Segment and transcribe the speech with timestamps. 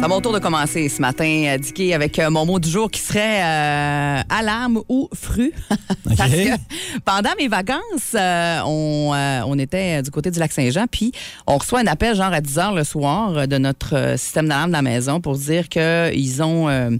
[0.00, 2.70] C'est à mon tour de commencer ce matin, euh, Dicky, avec euh, mon mot du
[2.70, 5.52] jour qui serait euh, alarme ou fru.
[6.16, 6.56] Parce que
[7.04, 11.12] pendant mes vacances, euh, on, euh, on était du côté du lac Saint-Jean, puis
[11.46, 14.76] on reçoit un appel genre à 10 h le soir de notre système d'alarme de
[14.76, 16.98] la maison pour dire qu'ils ont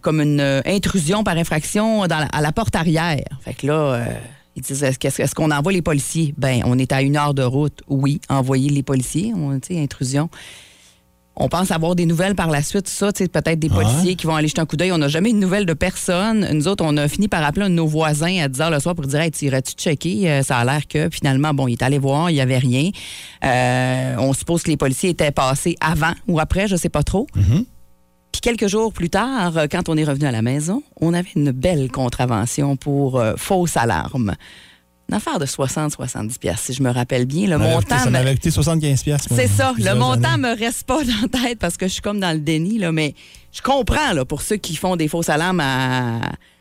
[0.00, 3.20] comme une intrusion par infraction dans la- à la porte arrière.
[3.44, 4.02] Fait que là,
[4.56, 6.32] ils disent est-ce, qu'on envoie les policiers?
[6.38, 7.82] Ben, on est à une heure de route.
[7.86, 9.34] Oui, envoyer les policiers.
[9.36, 10.30] On, intrusion.
[11.40, 14.48] On pense avoir des nouvelles par la suite, ça, peut-être des policiers qui vont aller
[14.48, 14.90] jeter un coup d'œil.
[14.90, 16.48] On n'a jamais eu de nouvelles de personne.
[16.52, 18.80] Nous autres, on a fini par appeler un de nos voisins à 10 h le
[18.80, 20.28] soir pour dire Hey, tu irais-tu checker?
[20.30, 22.90] Euh, Ça a l'air que finalement, bon, il est allé voir, il n'y avait rien.
[23.44, 27.26] Euh, on suppose que les policiers étaient passés avant ou après, je sais pas trop.
[28.32, 31.30] Puis quelques jours plus tard, euh, quand on est revenu à la maison, on avait
[31.34, 34.34] une belle contravention pour euh, fausse alarme.
[35.10, 37.46] Une affaire de 60-70 pièces, si je me rappelle bien.
[37.46, 37.98] Le Ça montant.
[37.98, 39.22] Ça m'avait coûté 75 pièces.
[39.30, 39.72] c'est ça.
[39.78, 40.48] Le montant années.
[40.48, 42.92] me reste pas dans la tête parce que je suis comme dans le déni, là,
[42.92, 43.14] mais
[43.52, 46.20] je comprends là, pour ceux qui font des fausses alarmes à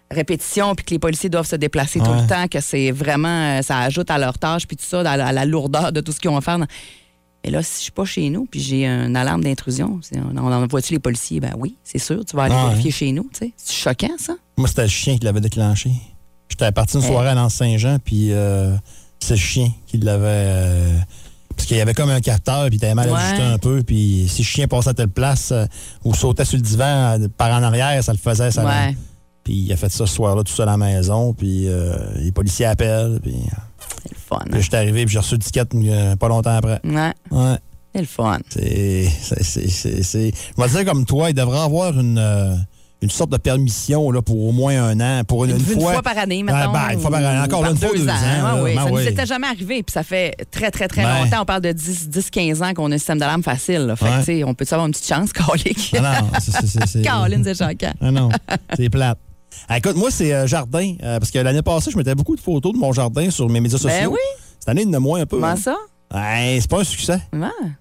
[0.09, 3.61] répétition puis que les policiers doivent se déplacer tout le temps, que c'est vraiment, euh,
[3.61, 6.13] ça ajoute à leur tâche puis tout ça, à la, à la lourdeur de tout
[6.13, 6.57] ce qu'ils ont à faire.
[6.57, 10.93] Mais là, si je suis pas chez nous puis j'ai une alarme d'intrusion, on, envoie-tu
[10.93, 11.41] les policiers?
[11.41, 12.91] Ben oui, c'est sûr, tu vas aller Ah, vérifier ouais.
[12.91, 13.53] chez nous, tu sais.
[13.57, 14.35] C'est choquant, ça?
[14.55, 15.91] Moi, c'était le chien qui l'avait déclenché.
[16.49, 18.75] J'étais parti une soirée à Lance Saint-Jean, puis euh,
[19.19, 20.25] c'est le chien qui l'avait.
[20.27, 20.97] euh,
[21.55, 23.17] parce qu'il y avait comme un capteur, puis il était mal Ouais.
[23.19, 25.65] ajusté un peu, puis si le chien passait à telle place euh,
[26.03, 28.51] ou sautait sur le divan euh, par en arrière, ça le faisait.
[28.51, 28.95] Ça Ouais.
[29.43, 31.67] Puis il a fait ça ce soir-là tout seul à la maison, puis
[32.17, 33.35] les policiers appellent, puis,
[34.03, 34.39] C'est le fun.
[34.51, 35.63] puis j'étais arrivé, puis j'ai reçu le ticket
[36.19, 36.81] pas longtemps après.
[36.83, 37.55] Ouais, Ouais.
[37.95, 38.39] c'est le fun.
[38.49, 39.05] C'est.
[39.33, 42.19] Je vais dire comme toi, il devrait avoir une,
[43.01, 45.23] une sorte de permission là, pour au moins un an.
[45.23, 46.71] Pour une, Une, une une fois, fois par année, mettons.
[46.71, 47.39] ben, une fois par année.
[47.41, 48.75] Encore une fois deux ans, Ouais, oui.
[48.75, 49.03] Ben ça oui.
[49.03, 49.83] nous était jamais arrivé.
[49.83, 51.23] Puis ça fait très, très, très Ben.
[51.23, 51.41] longtemps.
[51.41, 53.81] On parle de 10, 10 15 ans qu'on a un système d'alarme facile.
[53.87, 53.95] là.
[53.95, 55.95] Fait que, on peut avoir une petite chance, calique?
[55.97, 56.29] Ah non,
[56.87, 57.93] c'est- Caroline, c'est choquant.
[58.01, 58.29] Ah non,
[58.75, 59.19] c'est plate.
[59.69, 60.93] Ah, écoute, moi, c'est euh, jardin.
[61.03, 63.59] euh, parce que l'année passée, je mettais beaucoup de photos de mon jardin sur mes
[63.59, 63.97] médias sociaux.
[64.01, 64.19] Ben oui.
[64.59, 65.37] Cette année, il y en a moins un peu.
[65.37, 65.55] Comment hein.
[65.55, 65.75] ça?
[66.11, 67.19] C'est pas un succès.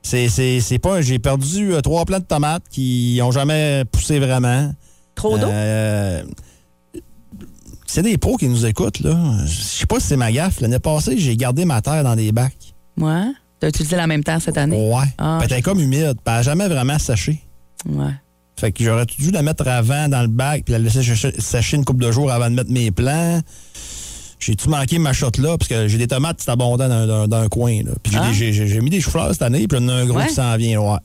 [0.03, 0.97] C'est, pas.
[0.97, 4.73] un- J'ai perdu euh, trois plants de tomates qui ont jamais poussé vraiment.
[5.17, 5.47] Trop d'eau?
[5.49, 6.23] Euh,
[7.87, 9.17] c'est des pros qui nous écoutent, là.
[9.47, 10.61] Je sais pas si c'est ma gaffe.
[10.61, 12.75] L'année passée, j'ai gardé ma terre dans des bacs.
[13.01, 13.25] Ouais.
[13.59, 14.77] T'as utilisé la même terre cette année?
[14.93, 15.05] Ouais.
[15.19, 16.15] Ah, elle était comme humide.
[16.27, 17.41] Elle n'a jamais vraiment séché.
[17.89, 18.13] Ouais.
[18.59, 21.85] Fait que j'aurais dû la mettre avant dans le bac puis la laisser sécher, une
[21.85, 23.41] couple de jours avant de mettre mes plants.
[24.39, 25.57] J'ai-tu manqué ma shot là?
[25.57, 27.83] Parce que j'ai des tomates, c'est abondant dans, dans- dans un coin.
[27.83, 27.93] Là.
[28.03, 28.33] Puis j'ai Ah.
[28.33, 30.19] j'ai, j'ai- j'ai mis des choux-fleurs cette année, puis il y en a un gros
[30.19, 30.27] Ouais.
[30.27, 30.81] qui s'en vient.
[30.81, 30.99] Ouais.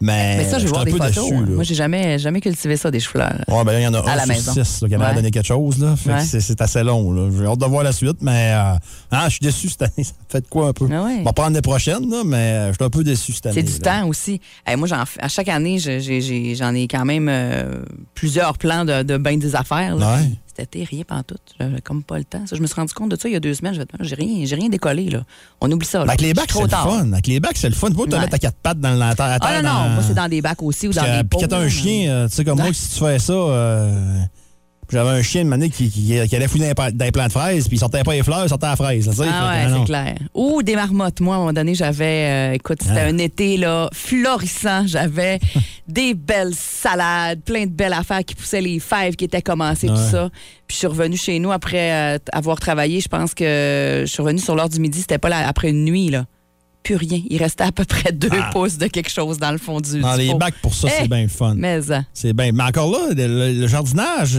[0.00, 1.24] Mais, Mais ça, je j'étais voir un des peu photos.
[1.30, 1.34] déçu.
[1.34, 1.44] hein.
[1.48, 3.34] Moi, j'ai jamais, jamais cultivé ça, des choux-fleurs.
[3.48, 4.52] Ouais, ben là, il y en a À un la sur maison.
[4.52, 5.12] six là, qui a l'air Ouais.
[5.12, 5.78] de donner quelque chose.
[5.78, 5.96] Là.
[5.96, 6.20] Fait que Ouais.
[6.24, 7.30] c'est, c'est assez long.
[7.36, 8.74] J'ai hâte de voir la suite, mais euh,
[9.10, 9.92] ah, je suis déçu cette année.
[10.04, 10.86] Ça fait de quoi un peu?
[10.92, 11.16] Ah ouais.
[11.20, 13.54] On va prendre l'année prochaine, là, mais euh, je suis un peu déçu cette année.
[13.56, 14.40] C'est du temps aussi.
[14.66, 14.86] Hey, moi,
[15.20, 17.82] à chaque année, j'en ai, quand même euh,
[18.14, 19.96] plusieurs plans de, de bain des affaires.
[19.96, 20.18] là.
[20.58, 21.36] Cet été, rien pas tout.
[21.60, 22.44] J'avais comme pas le temps.
[22.46, 23.78] Ça, je me suis rendu compte de ça il y a deux semaines.
[24.00, 25.08] J'ai rien, j'ai rien décollé.
[25.08, 25.22] Là.
[25.60, 25.98] On oublie ça.
[25.98, 26.04] là.
[26.06, 27.12] Avec les bacs, C'est le fun.
[27.12, 27.90] Avec les bacs, c'est le fun.
[27.94, 28.20] Faut te Ouais.
[28.20, 29.38] mettre à quatre pattes dans la terre.
[29.40, 31.28] Ah non, non, dans- moi, c'est dans des bacs aussi ou dans des que- Puis
[31.28, 31.38] pots.
[31.42, 34.20] quand t'as un chien, euh, tu sais, comme moi, si tu fais ça, euh,
[34.90, 37.32] j'avais un chien de qui, qui, qui allait fouiller dans les dans les plants de
[37.32, 39.06] fraises, puis il sortait pas les fleurs, il sortait la fraise.
[39.06, 39.12] là.
[39.30, 40.14] Ah ouais, c'est clair.
[40.34, 41.20] Ou des marmottes.
[41.20, 43.06] Moi, à un moment donné, j'avais, euh, écoute, c'était Ah.
[43.08, 44.86] un été là, florissant.
[44.86, 45.38] J'avais
[45.88, 49.92] des belles salades, plein de belles affaires qui poussaient les fèves qui étaient commencées, tout
[49.94, 50.10] Ouais.
[50.10, 50.28] ça.
[50.66, 53.00] Puis je suis revenue chez nous après euh, avoir travaillé.
[53.00, 55.00] Je pense que je suis revenue sur l'heure du midi.
[55.00, 56.24] C'était pas là, après une nuit, là.
[56.84, 57.20] Plus rien.
[57.28, 58.50] Il restait à peu près deux Ah.
[58.52, 60.38] pouces de quelque chose dans le fond du, Dans du les pot.
[60.38, 61.54] bacs, pour ça, Eh, c'est bien le fun.
[61.56, 61.80] Mais.
[62.14, 62.52] C'est bien.
[62.52, 64.38] Mais encore là, le jardinage,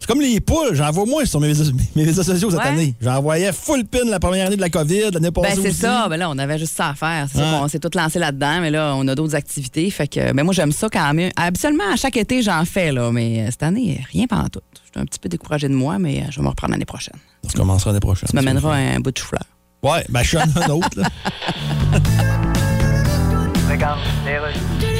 [0.00, 0.74] c'est comme les poules.
[0.74, 1.52] J'en vois moins sur mes,
[1.96, 2.66] mes réseaux sociaux cette Ouais.
[2.66, 2.94] année.
[3.00, 6.06] J'en voyais full pin la première année de la COVID, l'année passée Ben, c'est ça.
[6.08, 7.26] Ben là, on avait juste ça à faire.
[7.32, 7.44] C'est Ouais.
[7.44, 9.90] ça qu'on s'est tout lancé là-dedans, mais là, on a d'autres activités.
[9.90, 11.30] Fait que, ben moi, j'aime ça quand même.
[11.36, 14.60] Habituellement, à chaque été, j'en fais, là, mais euh, cette année, rien en tout.
[14.74, 16.84] Je suis un petit peu découragée de moi, mais euh, je vais me reprendre l'année
[16.84, 17.14] prochaine.
[17.46, 18.28] Ça commencera l'année prochaine.
[18.28, 19.42] Tu m'amèneras un bout de chou-fleur.
[19.82, 20.88] Ouais, ben je suis un autre.
[20.96, 21.08] Là.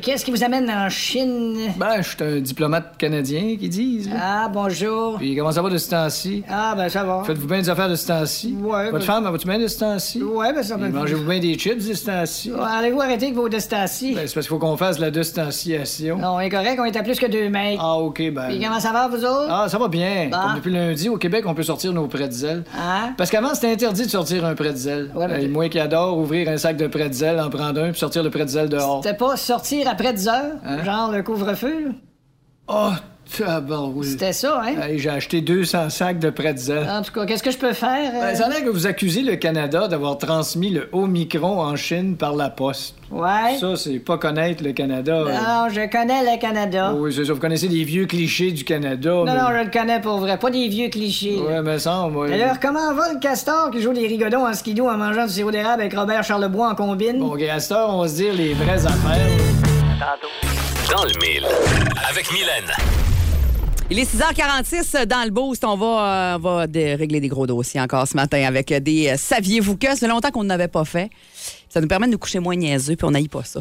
[0.00, 1.56] qu'est-ce qui vous amène en Chine?
[1.76, 4.08] Ben, je suis un diplomate canadien, qui disent.
[4.10, 4.16] là.
[4.20, 5.18] Ah, bonjour.
[5.18, 6.42] Puis comment ça va de ce temps-ci?
[6.48, 7.22] Ah, ben ça va.
[7.24, 8.54] Faites-vous bien des affaires de ce temps-ci?
[8.60, 10.22] Ouais, Votre ben- femme, va-tu bien de ce temps-ci?
[10.22, 11.00] Ouais, ben ça Puis va.
[11.00, 12.52] Mangez-vous bien des chips de ce temps-ci?
[12.52, 14.14] Ouais, Allez-vous arrêter avec vos distanciations?
[14.16, 16.18] Ben, c'est parce qu'il faut qu'on fasse la distanciation.
[16.18, 17.80] Non, on est correct, on est à plus que deux mètres.
[17.84, 18.48] Ah, OK, ben.
[18.48, 19.48] Puis comment ça va, vous autres?
[19.48, 20.28] Ah, ça va bien.
[20.30, 20.38] Bon.
[20.38, 22.64] Comme depuis lundi, au Québec, on peut sortir nos pretzels.
[22.76, 23.12] Hein?
[23.16, 25.10] Parce qu'avant, c'était interdit de sortir un pretzel.
[25.14, 27.98] Ouais, mais- Euh, moi qui adore ouvrir un sac de pretzel, en prendre un, puis
[27.98, 29.00] sortir le pretzel dehors.
[29.02, 30.52] C'était pas sortir après 10 heures?
[30.64, 30.84] Hein?
[30.84, 31.84] Genre le couvre-feu?
[31.86, 31.90] là?
[32.66, 32.90] Oh,
[33.36, 34.06] tabarouille.
[34.06, 34.80] C'était ça, hein?
[34.80, 36.88] Hey, J'ai acheté 200 sacs de pretzel.
[36.88, 38.10] En tout cas, qu'est-ce que je peux faire?
[38.14, 38.20] euh?
[38.20, 42.16] Ben, ça a l'air que vous accusez le Canada d'avoir transmis le Omicron en Chine
[42.16, 42.94] par la poste.
[43.10, 43.56] Ouais.
[43.60, 45.12] Ça, c'est pas connaître le Canada.
[45.12, 45.32] euh.
[45.32, 46.92] Non, je connais le Canada.
[46.94, 47.32] Oh, oui, c'est ça.
[47.34, 49.10] Vous connaissez les vieux clichés du Canada.
[49.10, 50.38] Non, mais- non, je le connais pour vrai.
[50.38, 51.36] Pas des vieux clichés.
[51.36, 51.42] là.
[51.56, 52.28] Ouais, mais ça, moi.
[52.28, 55.50] D'ailleurs, comment va le castor qui joue des rigodons en skidoo en mangeant du sirop
[55.50, 57.18] d'érable avec Robert Charlebois en combine?
[57.18, 59.63] Bon, heure, on va se dire les vraies affaires.
[60.90, 61.46] Dans le mille.
[62.10, 62.70] Avec Mylène.
[63.90, 65.64] Il est 6h46 dans le boost.
[65.64, 66.60] On va, euh, va
[66.96, 69.94] régler des gros dossiers encore ce matin avec euh, des euh, saviez-vous que?
[69.94, 71.10] Fait longtemps qu'on n'avait pas fait.
[71.68, 73.60] Ça nous permet de nous coucher moins niaiseux, puis on n'aille pas ça.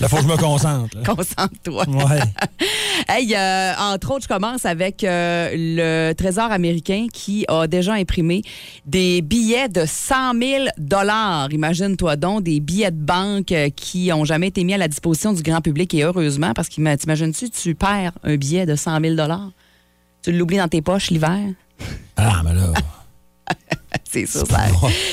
[0.00, 1.02] Là, faut que je me concentre.
[1.02, 1.84] Concentre-toi.
[1.88, 2.20] Ouais.
[3.08, 8.42] Hey, euh, entre autres, je commence avec euh, le Trésor américain qui a déjà imprimé
[8.86, 11.52] des billets de 100 000 dollars.
[11.52, 15.32] Imagine-toi donc, des billets de banque euh, qui ont jamais été mis à la disposition
[15.32, 19.14] du grand public et heureusement, parce que t'imagines-tu, tu perds un billet de 100 000
[19.16, 19.50] dollars?
[20.22, 21.40] Tu l'oublies dans tes poches l'hiver?
[22.16, 22.72] Ah, mais là.
[24.10, 24.66] C'est sûr, ça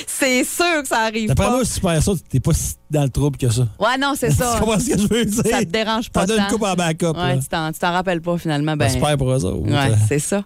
[0.07, 1.51] C'est sûr que ça arrive D'après pas.
[1.51, 3.67] moi, si tu perds ça, t'es pas si dans le trouble que ça.
[3.79, 4.53] Ouais, non, c'est ça.
[4.55, 5.43] Tu comprends ce que je veux dire?
[5.49, 7.15] Ça te dérange pas T'en donnes une coupe en backup.
[7.17, 8.75] Ouais, tu t'en, tu t'en rappelles pas finalement.
[8.75, 9.69] Ben, J'espère pour eux autres.
[9.69, 10.43] Ouais, c'est ça.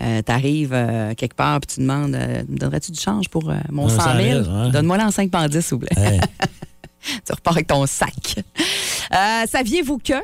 [0.00, 3.56] Euh, T'arrives euh, quelque part puis tu demandes euh, me donnerais-tu du change pour euh,
[3.70, 4.44] mon Un 100 000?
[4.44, 4.70] 100 000, ouais.
[4.70, 5.90] Donne-moi en 5 par 10, s'il vous plaît.
[5.96, 6.20] Hey.
[7.26, 8.36] tu repars avec ton sac.
[9.12, 10.14] Euh, saviez-vous que,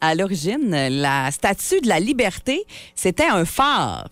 [0.00, 2.64] à l'origine, la statue de la liberté,
[2.96, 4.08] c'était un phare?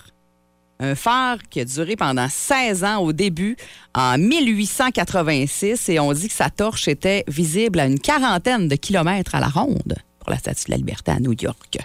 [0.80, 3.56] Un phare qui a duré pendant 16 ans au début,
[3.94, 9.34] en 1886, et on dit que sa torche était visible à une quarantaine de kilomètres
[9.34, 11.78] à la ronde pour la Statue de la Liberté à New York.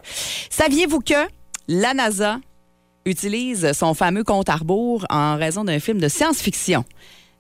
[0.52, 1.28] Saviez-vous que
[1.68, 2.40] la NASA
[3.06, 6.86] utilise son fameux compte à rebours en raison d'un film de science-fiction?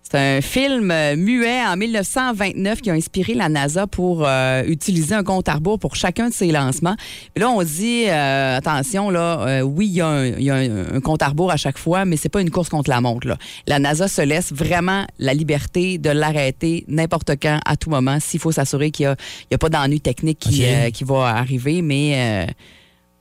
[0.03, 5.15] C'est un film euh, muet en 1929 qui a inspiré la NASA pour euh, utiliser
[5.15, 6.95] un compte à rebours pour chacun de ses lancements.
[7.33, 10.55] Puis là, on dit, euh, attention, là, oui, il y a, un, il y a
[10.55, 13.01] un- un compte à rebours à chaque fois, mais c'est pas une course contre la
[13.01, 13.27] montre.
[13.27, 13.37] Là.
[13.65, 18.39] La NASA se laisse vraiment la liberté de l'arrêter n'importe quand, à tout moment, s'il
[18.41, 19.15] faut s'assurer qu'il n'y a,
[19.49, 22.47] il y a pas d'ennui technique qui, qui va arriver, mais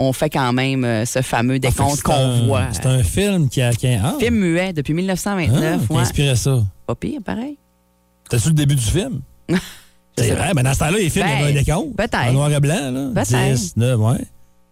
[0.09, 2.69] on fait quand même euh, ce fameux Ah, décompte qu'on voit.
[2.73, 3.73] C'est un film qui a.
[3.73, 5.87] Qui a ah, Film muet depuis ah, 1929.
[5.87, 6.01] qui ouais.
[6.01, 6.63] inspiré ça.
[6.87, 7.59] Pas pire, pareil.
[8.29, 9.21] T'as-tu le début du film?
[10.19, 11.97] C'est vrai, mais dans ce temps-là, les films, il y avait un Ben, décompte.
[11.97, 12.29] peut-être.
[12.29, 13.09] En noir et blanc, là.
[13.15, 13.55] Peut-être.
[13.55, 14.19] 10, 9, ouais.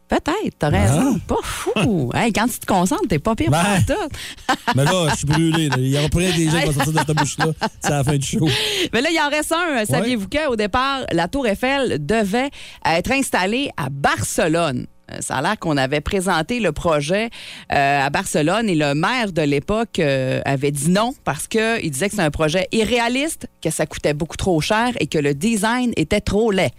[0.09, 1.15] Peut-être, t'as raison.
[1.17, 1.19] Ah.
[1.29, 2.11] Pas fou.
[2.17, 3.63] hey, quand tu te concentres, t'es pas pire Ben.
[3.87, 4.57] pour tout.
[4.77, 5.69] Mais là, je suis brûlé.
[5.69, 5.77] là.
[5.79, 7.47] Il y aura plein des gens qui vont sortir de cette bouche-là.
[7.81, 8.49] C'est la fin du show.
[8.93, 9.85] Mais là, il en reste un.
[9.85, 12.51] Saviez-vous qu'au départ, la Tour Eiffel devait
[12.85, 14.87] être installée à Barcelone?
[15.11, 17.31] Euh, Ça a l'air qu'on avait présenté le projet
[17.73, 22.09] euh, à Barcelone et le maire de l'époque euh, avait dit non parce qu'il disait
[22.09, 25.93] que c'est un projet irréaliste, que ça coûtait beaucoup trop cher et que le design
[25.97, 26.73] était trop laid.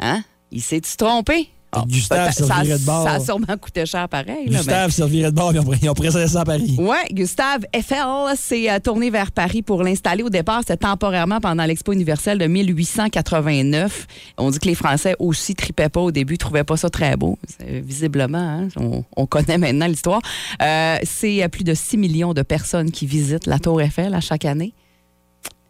[0.00, 0.22] Hein?
[0.50, 1.48] Il s'est-tu trompé?
[1.72, 3.04] Ah, Gustave servirait de bord.
[3.04, 4.26] ça a sûrement coûté cher pareil.
[4.46, 6.74] là, mais- Gustave servirait de bord, ils ont, ils ont présenté ça à Paris.
[6.78, 8.02] oui, Gustave Eiffel
[8.36, 10.22] s'est euh, tourné vers Paris pour l'installer.
[10.24, 14.06] Au départ, c'était temporairement pendant l'Expo universelle de 1889.
[14.38, 17.38] On dit que les Français aussi tripaient pas au début, trouvaient pas ça très beau.
[17.64, 20.20] Visiblement, hein, on, on connaît maintenant l'histoire.
[20.62, 24.20] Euh, C'est euh, plus de 6 millions de personnes qui visitent la Tour Eiffel à
[24.20, 24.74] chaque année.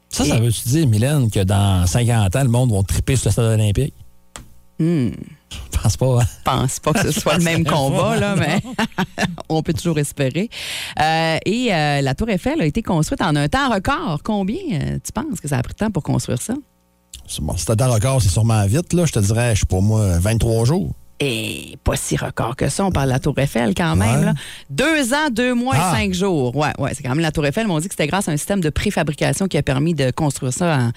[0.09, 3.33] Ça, ça veut-tu dire, Mylène, que dans 50 ans, le monde va triper sur le
[3.33, 3.95] stade olympique?
[4.81, 5.11] Hmm.
[5.81, 6.27] Je pense pas, hein?
[6.45, 8.61] Pense pas que ce soit le même combat, là, mais
[9.49, 10.51] on peut toujours espérer.
[11.01, 14.21] Euh, et euh, la Tour Eiffel a été construite en un temps record.
[14.23, 16.55] Combien euh, tu penses que ça a pris de temps pour construire ça?
[17.27, 19.05] C'est Bon, t'as dans record, c'est sûrement vite, là.
[19.07, 20.93] Je te dirais, je sais pas moi, 23 jours.
[21.23, 22.85] Et pas si record que ça.
[22.85, 24.21] On parle de la Tour Eiffel quand même.
[24.21, 24.25] Ouais.
[24.27, 24.35] là.
[24.71, 25.93] Deux ans, deux mois Ah.
[25.93, 26.57] et cinq jours.
[26.57, 27.67] Ouais, ouais, c'est quand même la Tour Eiffel.
[27.67, 30.11] Mais on dit que c'était grâce à un système de préfabrication qui a permis de
[30.11, 30.91] construire ça en-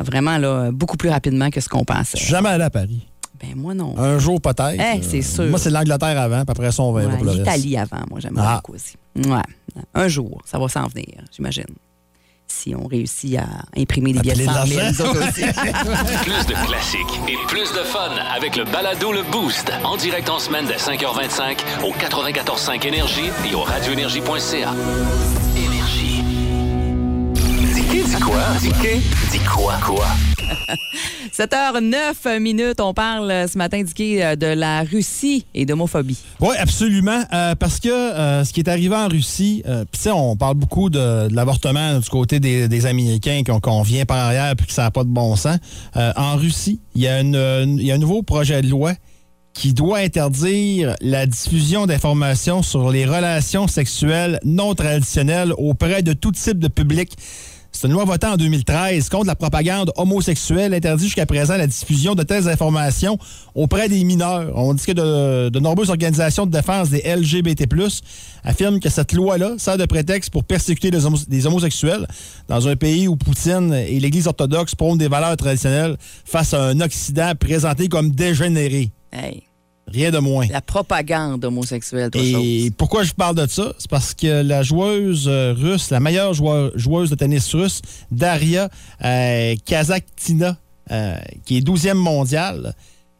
[0.00, 2.18] en vraiment là, beaucoup plus rapidement que ce qu'on pensait.
[2.18, 3.06] Je suis jamais allé à Paris.
[3.42, 3.94] Ben moi non.
[3.98, 4.74] Un jour peut-être.
[4.74, 5.44] Eh, Euh, c'est sûr.
[5.46, 7.26] Moi, c'est l'Angleterre avant, puis après ça, on verra Ouais, pour.
[7.26, 8.54] L'Italie avant, moi j'aimerais Ah.
[8.56, 8.94] beaucoup aussi.
[9.16, 9.42] Ouais.
[9.94, 11.64] Un jour, ça va s'en venir, j'imagine.
[12.46, 13.46] Si on réussit à
[13.76, 15.04] imprimer des billets de piler de 100 000, l'argent.
[15.04, 15.40] nous autres aussi.
[16.22, 19.72] Plus de classiques et plus de fun avec le balado Le Boost.
[19.84, 24.74] En direct en semaine dès 5h25 au 94.5 Énergie et au radioénergie.ca.
[25.56, 26.22] Énergie.
[27.34, 28.42] Dis dis quoi?
[28.60, 28.70] Dis
[29.30, 29.74] dis quoi?
[29.84, 30.04] Quoi?
[31.36, 36.18] 7h09 minutes, on parle euh, ce matin, Dicky, euh, de la Russie et d'homophobie.
[36.40, 37.22] Oui, absolument.
[37.32, 41.98] euh, parce que ce qui est arrivé en Russie, puis on parle beaucoup de, l'avortement
[41.98, 45.08] du côté des, Américains qu'on qu'on vient par arrière puis que ça n'a pas de
[45.08, 45.58] bon sens.
[45.94, 48.94] En Russie, il y a un nouveau projet de loi
[49.54, 56.32] qui doit interdire la diffusion d'informations sur les relations sexuelles non traditionnelles auprès de tout
[56.32, 57.16] type de public.
[57.72, 62.14] C'est une loi votée en 2013 contre la propagande homosexuelle, interdit jusqu'à présent la diffusion
[62.14, 63.18] de telles informations
[63.54, 64.52] auprès des mineurs.
[64.54, 67.66] On dit que de, nombreuses organisations de défense des LGBT+,
[68.44, 72.06] affirment que cette loi-là sert de prétexte pour persécuter les, homosexuels
[72.46, 76.80] dans un pays où Poutine et l'Église orthodoxe prônent des valeurs traditionnelles face à un
[76.80, 78.90] Occident présenté comme dégénéré.
[79.92, 80.46] Rien de moins.
[80.50, 82.70] la propagande homosexuelle, toi, Et chose.
[82.76, 83.72] pourquoi je parle de ça?
[83.78, 88.68] C'est parce que la joueuse euh, russe, la meilleure joueuse de tennis russe, Daria
[89.04, 90.56] euh, Kazaktina,
[90.90, 92.74] euh, qui est 12e mondiale,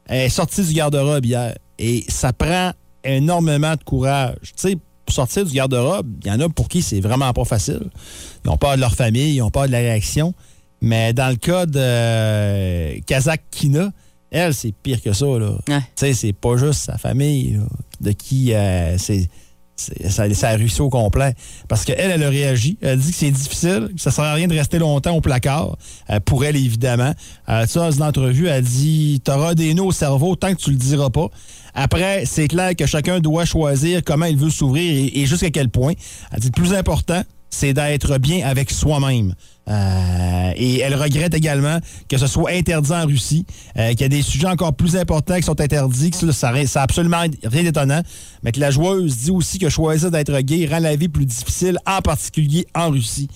[0.08, 1.54] est sortie du garde-robe hier.
[1.78, 2.72] Et ça prend
[3.04, 4.36] énormément de courage.
[4.42, 7.44] Tu sais, pour sortir du garde-robe, il y en a pour qui c'est vraiment pas
[7.44, 7.90] facile.
[8.44, 10.32] Ils ont peur de leur famille, ils ont peur de la réaction.
[10.80, 13.90] Mais dans le cas de euh, Kazakina,
[14.32, 15.26] elle, c'est pire que ça.
[15.26, 15.52] Là.
[15.68, 15.80] Ouais.
[15.80, 17.64] Tu sais, c'est pas juste sa famille là,
[18.00, 19.28] de qui euh, c'est.
[19.74, 21.34] Ça, ça a réussi au complet.
[21.66, 22.78] Parce qu'elle, elle a réagi.
[22.82, 25.20] Elle dit que c'est difficile, que ça ne sert à rien de rester longtemps au
[25.20, 25.76] placard.
[26.10, 27.12] Euh, pour elle, évidemment.
[27.48, 30.60] Euh, tu sais, dans une entrevue, elle dit T'auras des nœuds au cerveau tant que
[30.60, 31.28] tu le diras pas.
[31.74, 35.68] Après, c'est clair que chacun doit choisir comment il veut s'ouvrir et, et jusqu'à quel
[35.68, 35.94] point.
[36.30, 37.22] Elle dit Le plus important,
[37.54, 39.34] c'est d'être bien avec soi-même.
[39.68, 41.78] Euh, et elle regrette également
[42.08, 43.44] que ce soit interdit en Russie,
[43.76, 46.82] euh, qu'il y a des sujets encore plus importants qui sont interdits, que ça, ça,
[46.82, 48.00] absolument rien d'étonnant,
[48.42, 51.78] mais que la joueuse dit aussi que choisir d'être gay rend la vie plus difficile,
[51.86, 53.28] en particulier en Russie.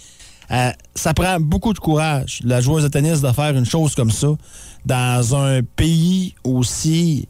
[0.50, 4.11] Euh, ça prend beaucoup de courage, la joueuse de tennis, de faire une chose comme
[4.11, 4.28] ça
[4.87, 7.28] dans un pays aussi,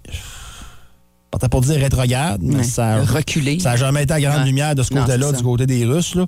[1.38, 2.62] pas pour dire rétrograde, mais Ouais.
[2.62, 3.58] ça, Reculé.
[3.60, 4.44] ça n'a jamais été à grande Ouais.
[4.46, 6.14] lumière de ce côté-là, du côté des Russes.
[6.14, 6.26] Là.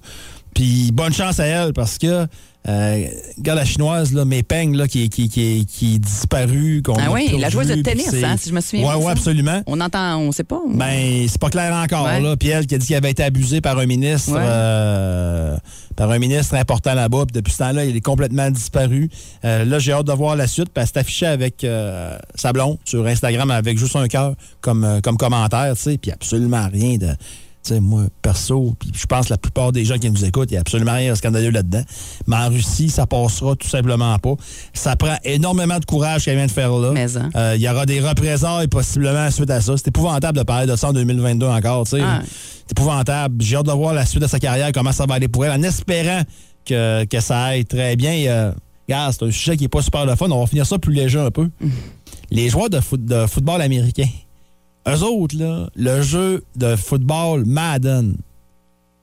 [0.54, 2.26] Puis bonne chance à elle parce que,
[2.68, 3.04] euh,
[3.38, 6.82] regarde la chinoise, là, Mei là, qui, est- qui, qui, qui est disparue.
[6.84, 9.62] qu'on Ah oui, la joueuse de tennis, hein, si je me souviens Oui, oui, absolument.
[9.66, 10.60] On entend, on sait pas.
[10.68, 12.20] Ben, c'est pas clair encore, Ouais.
[12.20, 12.36] là.
[12.36, 14.40] Puis elle qui a dit qu'elle avait été abusée par un ministre, Ouais.
[14.42, 15.56] euh,
[15.96, 17.24] par un ministre important là-bas.
[17.26, 19.08] Puis depuis ce temps-là, il est complètement disparu.
[19.44, 20.68] Euh, là, j'ai hâte de voir la suite.
[20.74, 24.84] Puis elle s'est affichée avec euh, sa blonde sur Instagram avec juste un cœur comme,
[24.84, 25.98] euh, comme commentaire, tu sais.
[25.98, 27.08] Puis absolument rien de.
[27.68, 30.54] Sais, moi, perso, puis je pense que la plupart des gens qui nous écoutent, il
[30.54, 31.82] n'y a absolument rien de scandaleux là-dedans.
[32.26, 34.34] Mais en Russie, ça passera tout simplement pas.
[34.72, 36.92] Ça prend énormément de courage qu'elle vient de faire là.
[37.18, 37.30] Hein.
[37.36, 39.76] Euh, Il y aura des représailles possiblement suite à ça.
[39.76, 41.84] C'est épouvantable de parler de ça en 2022 encore.
[41.84, 42.02] tu sais.
[42.02, 42.22] Ah.
[42.24, 43.42] C'est épouvantable.
[43.42, 45.52] J'ai hâte de voir la suite de sa carrière, comment ça va aller pour elle,
[45.58, 46.22] en espérant
[46.64, 48.12] que, que ça aille très bien.
[48.28, 48.52] Euh,
[48.88, 50.30] regarde, c'est un sujet qui n'est pas super le fun.
[50.30, 51.48] On va finir ça plus léger un peu.
[52.30, 54.08] Les joueurs de, foot- de football américain,
[54.94, 58.16] eux autres, là, le jeu de football Madden,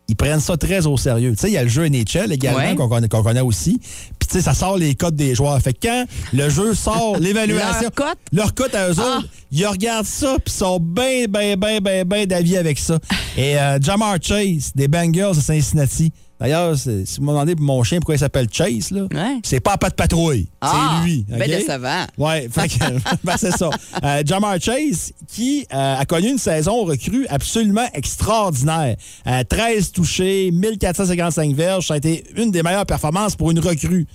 [0.07, 1.31] ils prennent ça très au sérieux.
[1.31, 2.75] Tu sais, il y a le jeu NHL également Ouais.
[3.09, 3.79] qu'on connaît, aussi.
[4.19, 5.59] Puis, tu sais, ça sort les codes des joueurs.
[5.59, 7.89] Fait que quand le jeu sort l'évaluation,
[8.31, 8.75] Leur cote?
[8.75, 9.17] à eux Ah.
[9.17, 12.99] autres, ils regardent ça, puis ils sont bien, bien, bien, bien, bien d'avis avec ça.
[13.35, 16.11] Et euh, Jamar Chase, des Bengals de Cincinnati.
[16.39, 19.39] D'ailleurs, si vous me demandez pour mon chien pourquoi il s'appelle Chase, là, Ouais.
[19.43, 20.49] c'est pas pas de patrouille.
[20.59, 21.25] Ah, c'est lui.
[21.29, 21.47] ben OK?
[21.47, 22.05] décevant.
[22.17, 22.83] Ouais, fait que,
[23.23, 23.69] ben, c'est ça.
[24.03, 28.97] Euh, Jamar Chase, qui euh, a connu une saison recrue absolument extraordinaire.
[29.27, 34.05] Euh, 13 touchés, 1455 verges, ça a été une des meilleures performances pour une recrue.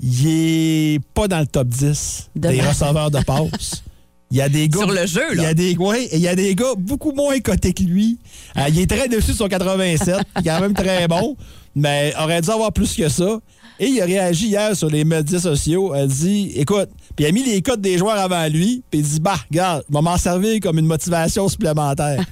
[0.00, 3.82] Il est pas dans le top 10 des receveurs de passe.
[4.30, 4.80] Il y a des gars.
[4.80, 5.48] Sur le jeu, Il y là.
[5.48, 8.18] a des, ouais, il y a des gars beaucoup moins cotés que lui.
[8.56, 10.16] Euh, il est très dessus sur 87.
[10.36, 11.36] Il est quand même très bon.
[11.74, 13.38] Mais aurait dû avoir plus que ça.
[13.80, 15.92] Et il a réagi hier sur les médias sociaux.
[15.94, 18.82] Il a dit écoute, puis il a mis les codes des joueurs avant lui.
[18.90, 22.22] Puis il dit bah, regarde, je vais m'en servir comme une motivation supplémentaire.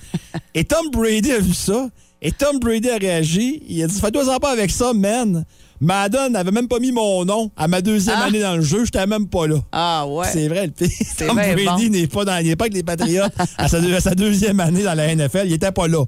[0.55, 1.89] et Tom Brady a vu ça.
[2.21, 3.63] Et Tom Brady a réagi.
[3.69, 5.45] Il a dit fais-toi pas avec ça, man.
[5.81, 8.27] Madden n'avait même pas mis mon nom à ma deuxième Ah.
[8.27, 8.85] année dans le jeu.
[8.85, 9.57] J'étais même pas là.
[9.73, 10.27] Ah ouais.
[10.33, 10.89] C'est vrai, le pire.
[11.19, 11.97] Tom bien Brady bon.
[11.97, 13.25] n'est pas, dans, n'est pas avec les Patriots
[13.59, 15.43] à, sa, à sa deuxième année dans la NFL.
[15.47, 16.05] Il était pas là.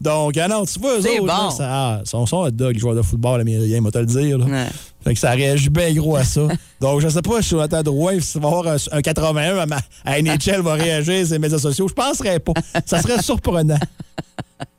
[0.00, 1.50] Donc, non, tu vois, eux autres, là, bon.
[1.50, 4.38] ça, ah, sont, sont hot dog, les joueurs de football américains, moi te le dire.
[4.38, 4.46] Là.
[4.46, 4.66] Ouais.
[5.04, 6.48] Fait que ça réagit bien gros à ça.
[6.80, 9.58] Donc, je sais pas, je suis Jonathan Drouin, si tu vas avoir un, un 81
[9.58, 11.86] à, ma- à NHL va réagir sur les médias sociaux.
[11.86, 12.54] Je penserais pas.
[12.86, 13.76] Ça serait surprenant.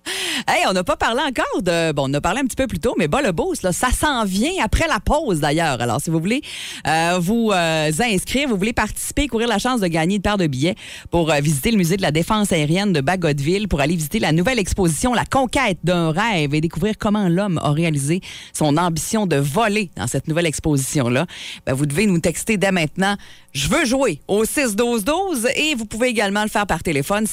[0.47, 1.91] Hey, on n'a pas parlé encore de.
[1.91, 3.31] Bon, on a parlé un petit peu plus tôt, mais bas le
[3.63, 5.79] là, ça s'en vient après la pause d'ailleurs.
[5.81, 6.41] Alors, si vous voulez
[6.87, 10.47] euh, vous euh, inscrire, vous voulez participer, courir la chance de gagner une paire de
[10.47, 10.75] billets
[11.11, 14.31] pour euh, visiter le musée de la défense aérienne de Bagotville, pour aller visiter la
[14.31, 18.21] nouvelle exposition La conquête d'un rêve et découvrir comment l'homme a réalisé
[18.53, 21.27] son ambition de voler dans cette nouvelle exposition-là,
[21.65, 23.15] ben, vous devez nous texter dès maintenant.
[23.53, 27.27] Je veux jouer au 6-12-12 et vous pouvez également le faire par téléphone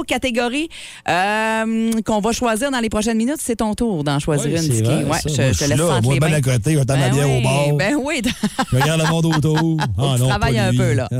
[0.00, 0.68] 690-9400 catégorie
[1.08, 3.38] euh, qu'on va choisir dans les prochaines minutes.
[3.40, 5.28] C'est ton tour d'en choisir Oui, une, vrai, Ouais, ça.
[5.28, 6.36] je, Moi, je je te laisse là, moi, les ben mains.
[6.36, 7.72] à côté, je t'en Ben bien au oui, bord.
[7.76, 8.22] Ben oui.
[8.72, 9.76] Je regarde le monde autour.
[9.98, 10.78] Ah, non, travaille un lui.
[10.78, 11.08] peu, là.
[11.12, 11.16] Ah.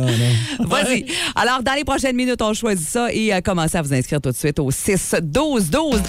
[0.60, 1.06] Vas-y.
[1.36, 4.30] Alors, dans les prochaines minutes, on choisit ça et euh, commencez à vous inscrire tout
[4.30, 6.00] de suite au 6-12-12.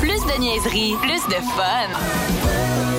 [0.00, 2.89] Plus de niaiserie, plus de fun.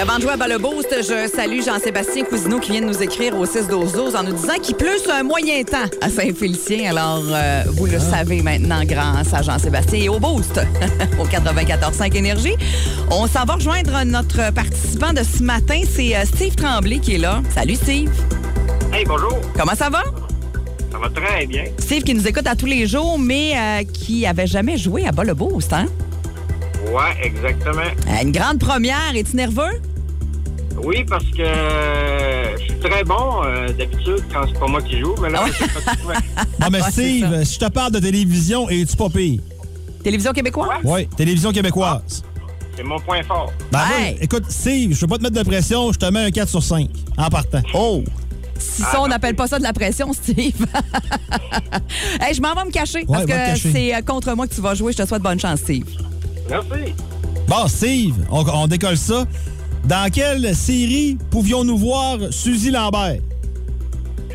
[0.00, 3.02] Avant de jouer à Bas le Boost, je salue Jean-Sébastien Cousineau qui vient de nous
[3.02, 6.90] écrire au 6-12-12 en nous disant qu'il pleut sur un moyen temps à Saint-Félicien.
[6.90, 10.58] Alors, euh, vous le savez maintenant grâce à Jean-Sébastien et au Boost,
[11.20, 12.54] au 94.5 Énergie.
[13.10, 15.82] On s'en va rejoindre notre participant de ce matin.
[15.88, 17.42] C'est euh, Steve Tremblay qui est là.
[17.54, 18.10] Salut Steve.
[18.94, 19.38] Hey, bonjour.
[19.56, 20.02] Comment ça va?
[20.90, 21.64] Ça va très bien.
[21.78, 25.12] Steve qui nous écoute à tous les jours, mais euh, qui avait jamais joué à
[25.12, 25.86] Bas le Boost, hein?
[26.92, 27.80] Ouais, exactement.
[28.08, 29.14] Euh, Une grande première.
[29.14, 29.80] Es-tu nerveux?
[30.84, 34.98] Oui, parce que euh, je suis très bon euh, d'habitude quand c'est pas moi qui
[35.00, 35.52] joue, mais là, Ah ouais?
[35.58, 36.44] c'est pas souvent.
[36.60, 39.40] Ah, mais Steve, si je te parle de télévision, es-tu pas pire?
[40.02, 40.80] Télévision québécoise?
[40.84, 42.22] Oui, télévision québécoise.
[42.76, 43.52] c'est mon point fort.
[43.70, 44.16] Ben, Hey!
[44.20, 46.62] écoute, Steve, je veux pas te mettre de pression, je te mets un 4 sur
[46.62, 47.62] 5 en partant.
[47.74, 48.02] Oh!
[48.58, 50.66] Si ça, on n'appelle pas ça de la pression, Steve.
[52.20, 53.72] hey, je m'en vais me cacher parce va te que cacher.
[53.72, 54.92] c'est euh, contre moi que tu vas jouer.
[54.92, 55.84] Je te souhaite bonne chance, Steve.
[56.52, 56.94] Merci.
[57.48, 59.24] Bon, Steve, on, on décolle ça.
[59.84, 63.16] Dans quelle série pouvions-nous voir Suzy Lambert?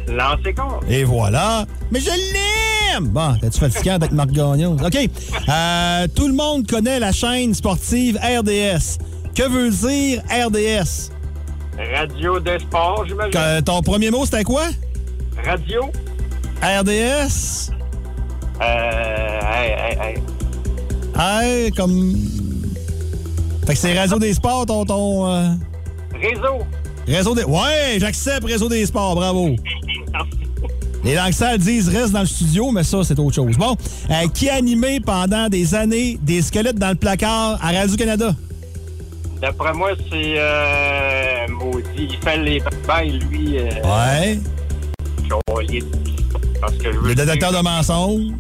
[0.07, 0.83] Lancez compte.
[0.89, 1.65] Et voilà.
[1.91, 3.07] Mais je l'aime!
[3.09, 4.75] Bon, t'es-tu fatiguant avec Marc Gagnon?
[4.83, 4.95] OK.
[5.50, 8.97] Euh, tout le monde connaît la chaîne sportive RDS.
[9.36, 11.12] Que veut dire RDS?
[11.93, 13.31] Radio de sport, j'imagine.
[13.31, 14.63] Que- ton premier mot, c'était quoi?
[15.45, 15.91] Radio.
[16.62, 17.71] RDS?
[18.62, 20.15] Euh, hey, hey, hey.
[21.19, 22.15] Hey, comme...
[23.65, 24.86] Fait que c'est Radio des Sports, ton...
[24.86, 25.50] ton euh,
[26.13, 26.59] Réseau.
[27.07, 27.43] Réseau des...
[27.43, 29.55] Ouais, j'accepte Réseau des Sports, bravo.
[31.03, 33.57] Les langues disent reste dans le studio, mais ça, c'est autre chose.
[33.57, 33.75] Bon,
[34.09, 38.36] euh, qui a animé pendant des années des squelettes dans le placard à Radio-Canada?
[39.41, 42.09] D'après moi, c'est euh, maudit.
[42.09, 43.57] Il fait les bails, lui.
[43.57, 44.39] Euh, Ouais.
[46.60, 48.34] Parce que je veux Le détecteur de mensonges.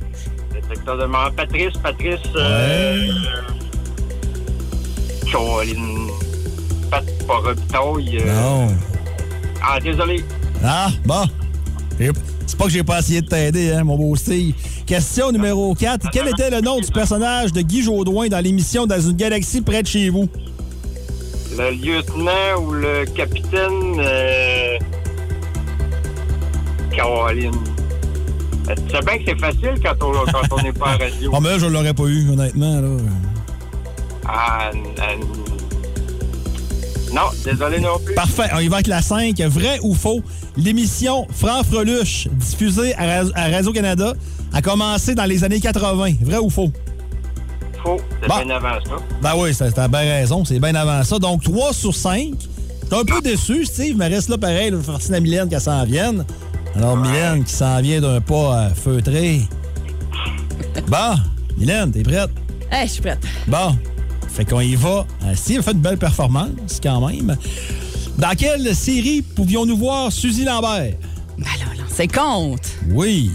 [0.69, 1.35] De.
[1.35, 2.19] Patrice, Patrice.
[2.35, 3.07] Euh,
[5.31, 6.07] Colin.
[6.91, 8.67] Pat euh, Non.
[9.63, 10.23] Ah, désolé.
[10.63, 11.23] Ah, bon.
[11.97, 14.53] C'est pas que j'ai pas essayé de t'aider, hein, mon beau Steve.
[14.85, 16.09] Question numéro 4.
[16.11, 19.83] Quel était le nom du personnage de Guy Jodoin dans l'émission Dans une galaxie près
[19.83, 20.29] de chez vous?
[21.57, 23.99] Le lieutenant ou le capitaine.
[23.99, 24.77] Euh...
[26.95, 27.51] Colin.
[28.75, 30.05] Tu sais bien que c'est facile quand
[30.51, 31.31] on n'est pas à radio.
[31.33, 32.81] Oh, mais là, je l'aurais pas eu, honnêtement.
[32.81, 32.97] Là.
[34.27, 34.71] Ah,
[37.13, 38.13] Non, désolé non plus.
[38.15, 38.49] Parfait.
[38.53, 39.39] On y va avec la 5.
[39.41, 40.21] Vrai ou faux?
[40.57, 44.13] L'émission Franc-Freluche, diffusée à, Ra- à Radio-Canada,
[44.53, 46.15] a commencé dans les années 80.
[46.21, 46.71] Vrai ou faux?
[47.83, 47.97] Faux.
[48.21, 48.43] C'est Bon.
[48.43, 48.95] bien avant ça.
[49.21, 50.43] Ben oui, t'as bien raison.
[50.43, 51.17] C'est bien avant ça.
[51.19, 52.33] Donc, 3 sur 5.
[52.83, 54.73] J'étais un peu déçu, Steve, mais reste là pareil.
[54.83, 56.25] Forcer la Mylène qu'elle s'en vienne.
[56.75, 59.41] Alors, Mylène qui s'en vient d'un pas euh, feutré.
[60.87, 61.15] Bon,
[61.57, 62.29] Mylène, t'es prête?
[62.71, 63.19] Hey, je suis prête.
[63.47, 63.75] Bon,
[64.27, 65.05] fait qu'on y va.
[65.25, 67.35] Euh, Steve a fait une belle performance quand même.
[68.17, 70.93] Dans quelle série pouvions-nous voir Suzy Lambert?
[71.37, 72.67] Ben là, là, c'est compte.
[72.91, 73.31] Oui.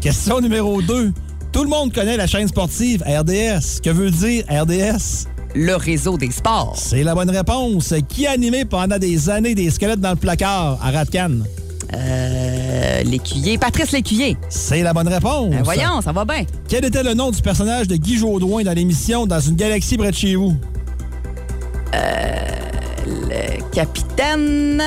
[0.00, 1.12] Question numéro 2.
[1.52, 3.80] Tout le monde connaît la chaîne sportive RDS.
[3.82, 5.26] Que veut dire RDS?
[5.54, 6.74] Le réseau des sports.
[6.76, 7.92] C'est la bonne réponse.
[8.08, 11.40] Qui a animé pendant des années des squelettes dans le placard à Ratcan?
[11.94, 13.58] Euh, l'écuyer.
[13.58, 14.36] Patrice L'écuyer.
[14.48, 15.50] C'est la bonne réponse.
[15.50, 16.44] Ben voyons, ça va bien.
[16.68, 20.10] Quel était le nom du personnage de Guy Jodoin dans l'émission Dans une galaxie près
[20.10, 20.54] de chez vous?
[23.06, 24.82] Le capitaine.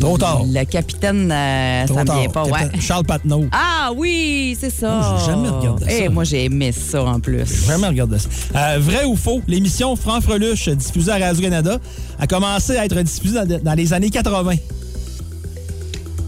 [0.00, 0.42] Trop tard.
[0.46, 2.70] Le capitaine, euh, ça me vient pas, ouais.
[2.80, 3.46] Charles Patnaud.
[3.52, 5.16] Ah oui, c'est ça.
[5.18, 5.90] J'ai jamais regardé ça.
[5.92, 7.44] Eh, moi, j'ai aimé ça en plus.
[7.46, 8.28] J'ai jamais regardé ça.
[8.54, 11.78] Euh, vrai ou faux, l'émission Franc-Freluche, diffusée à Radio-Canada,
[12.18, 14.52] a commencé à être diffusée dans, dans les années 80.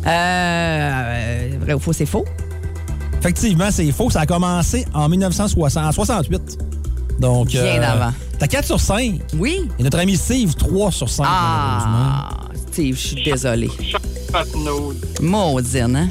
[0.06, 2.24] Euh, euh, vrai ou faux, c'est faux?
[3.20, 4.10] Effectivement, c'est faux.
[4.10, 6.58] Ça a commencé en 1960, en 68.
[7.18, 8.12] Donc, Bien avant.
[8.38, 9.20] T'as 4 sur 5.
[9.38, 9.68] Oui.
[9.78, 11.24] Et notre ami Steve, 3 sur 5.
[11.28, 12.30] Ah,
[12.72, 13.70] Steve, je suis désolée.
[14.32, 14.94] Patnaud.
[15.20, 16.08] Maudine, hein?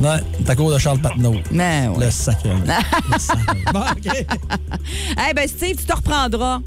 [0.00, 1.34] Ouais, t'as cause de Charles Patnaud.
[1.50, 2.06] Mais ouais.
[2.06, 2.50] Le sacré.
[3.12, 3.58] Le sacré.
[3.72, 4.26] Bon, OK.
[5.30, 6.60] Eh ben Steve, tu te reprendras.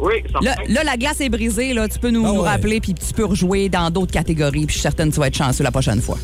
[0.00, 1.88] Oui, ça Là, là, la glace est brisée, là.
[1.88, 4.72] Tu peux nous, Ah nous rappeler, puis tu peux rejouer dans d'autres catégories, puis je
[4.72, 6.18] suis certaine que tu vas être chanceux la prochaine fois.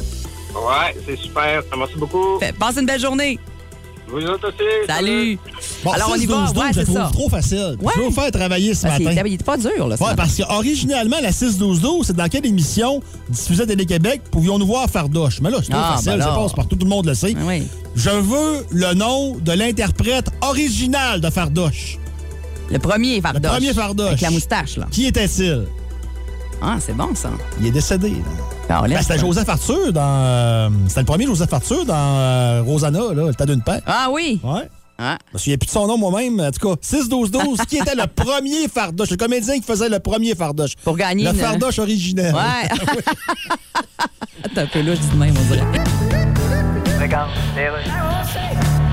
[0.54, 1.62] Ouais, c'est super.
[1.76, 2.38] Merci beaucoup.
[2.40, 3.38] Fait, passe une belle journée.
[4.12, 4.86] Vous autres aussi.
[4.86, 5.38] Salut.
[5.84, 6.34] Bon, Alors, on y 6, va?
[6.46, 7.10] 12, 12, Ouais, je trouve ça.
[7.12, 7.76] trop facile.
[7.80, 7.92] Ouais.
[7.94, 9.22] Je vais vous faire travailler ce Parce matin.
[9.26, 9.94] il pas dur, là.
[9.96, 10.14] Ouais, matin.
[10.16, 14.22] parce qu'originalement, la 6-12-12, c'est dans quelle émission diffusée à Télé-Québec?
[14.30, 15.40] Pouvions-nous voir Fardoche?
[15.40, 17.34] Mais là, c'est trop Ah, facile, ben ça passe partout, tout le monde le sait.
[17.40, 17.62] Oui.
[17.94, 21.98] Je veux le nom de l'interprète original de Fardoche.
[22.70, 23.42] Le premier Fardoche.
[23.42, 24.08] Le premier Fardoche.
[24.08, 24.86] Avec la moustache, là.
[24.90, 25.64] Qui était-il?
[26.62, 27.30] Ah, c'est bon, ça.
[27.60, 28.10] Il est décédé.
[28.10, 28.16] là.
[28.70, 29.18] Ah, Ben, c'était.
[29.18, 30.00] Joseph Arthur dans.
[30.02, 33.80] euh, c'était le premier Joseph Arthur dans euh, Rosanna, là, le tas d'une paix.
[33.86, 34.40] Ah oui.
[34.42, 34.68] Ouais.
[35.02, 35.16] Ah.
[35.30, 36.40] Je me souviens plus de son nom moi-même.
[36.40, 39.10] En tout cas, 6-12-12, qui était le premier Fardoche?
[39.10, 40.76] Le comédien qui faisait le premier Fardoche.
[40.84, 42.34] Pour gagner Le une- Fardoche originel.
[42.34, 42.68] Ouais.
[44.44, 45.66] Attends un peu je dis de même, on dirait.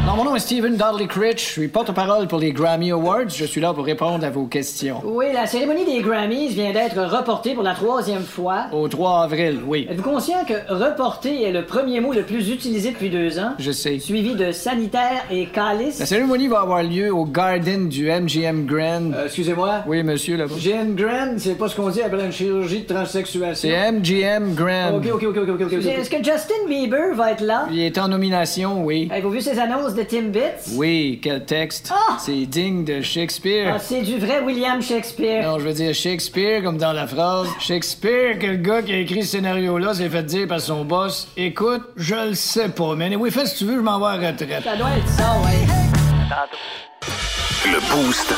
[0.07, 1.45] Non, mon nom est Stephen Dudley Critch.
[1.45, 3.27] Je suis porte-parole pour les Grammy Awards.
[3.27, 5.01] Je suis là pour répondre à vos questions.
[5.03, 8.67] Oui, la cérémonie des Grammys vient d'être reportée pour la troisième fois.
[8.71, 9.85] Au 3 avril, oui.
[9.89, 13.51] Êtes-vous conscient que reporter est le premier mot le plus utilisé depuis deux ans?
[13.59, 13.99] Je sais.
[13.99, 15.99] Suivi de sanitaire et calice?
[15.99, 19.11] La cérémonie va avoir lieu au Garden du MGM Grand.
[19.13, 19.83] Euh, excusez-moi.
[19.87, 20.55] Oui, monsieur, là-bas.
[20.57, 23.69] GM Grand, c'est pas ce qu'on dit après une chirurgie de transsexuation.
[23.69, 24.99] C'est MGM Grand.
[24.99, 25.85] Ok, ok, ok, ok, ok, ok.
[25.85, 27.67] Est-ce que Justin Bieber va être là?
[27.73, 29.09] Il est en nomination, oui.
[29.11, 30.75] Avez-vous vu ses annonces de Timbits?
[30.75, 31.91] Oui, quel texte.
[31.93, 32.17] Ah!
[32.19, 33.73] C'est digne de Shakespeare.
[33.75, 35.43] Ah, c'est du vrai William Shakespeare.
[35.43, 37.47] Non, je veux dire Shakespeare, comme dans la phrase.
[37.59, 41.27] Shakespeare, que le gars qui a écrit ce scénario-là s'est fait dire par son boss
[41.35, 44.05] Écoute, je le sais pas, mais oui, fais ce que tu veux, je m'en vais
[44.05, 44.63] à la retraite.
[44.63, 45.87] Ça doit être ça, ouais.
[47.65, 48.33] Le Boost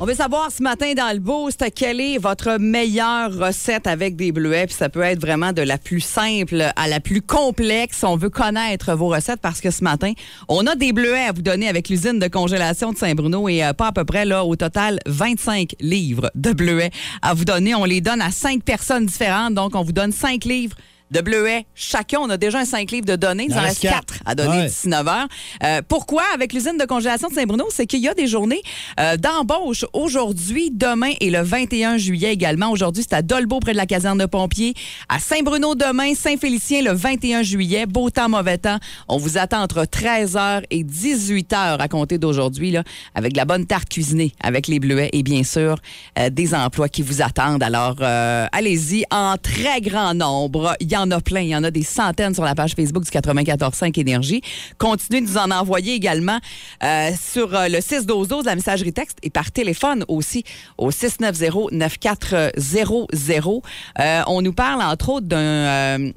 [0.00, 4.32] On veut savoir ce matin dans le boost quelle est votre meilleure recette avec des
[4.32, 4.66] bleuets?
[4.66, 8.02] Puis ça peut être vraiment de la plus simple à la plus complexe.
[8.02, 10.14] On veut connaître vos recettes parce que ce matin,
[10.48, 13.72] on a des bleuets à vous donner avec l'usine de congélation de Saint-Bruno et euh,
[13.72, 16.90] pas à peu près là au total 25 livres de bleuets
[17.22, 17.76] à vous donner.
[17.76, 19.54] On les donne à cinq personnes différentes.
[19.54, 20.76] Donc on vous donne cinq livres
[21.10, 22.18] de bleuets chacun.
[22.20, 23.46] On a déjà un 5 livres de données.
[23.48, 24.14] Il en reste reste 4 quatre.
[24.26, 24.66] à donner Ouais.
[24.66, 25.28] d'ici 9 heures.
[25.64, 26.22] Euh, pourquoi?
[26.34, 28.60] Avec l'usine de congélation de Saint-Bruno, c'est qu'il y a des journées
[29.00, 32.70] euh, d'embauche aujourd'hui, demain et le 21 juillet également.
[32.70, 34.74] Aujourd'hui, c'est à Dolbeau, près de la caserne de pompiers.
[35.08, 37.86] À Saint-Bruno demain, Saint-Félicien le 21 juillet.
[37.86, 38.78] Beau temps, mauvais temps.
[39.08, 42.82] On vous attend entre 13h et 18h à compter d'aujourd'hui, là,
[43.14, 45.76] avec de la bonne tarte cuisinée, avec les bleuets et bien sûr,
[46.18, 47.62] euh, des emplois qui vous attendent.
[47.62, 50.74] Alors, euh, allez-y en très grand nombre.
[50.80, 51.40] Il y en a plein.
[51.40, 54.42] Il y en a des centaines sur la page Facebook du 94.5 Énergie.
[54.78, 56.38] Continuez de nous en envoyer également
[56.82, 60.44] euh, sur euh, le 612 la messagerie texte et par téléphone aussi
[60.76, 63.62] au 690-9400.
[63.98, 66.12] Euh, on nous parle entre autres d'un euh,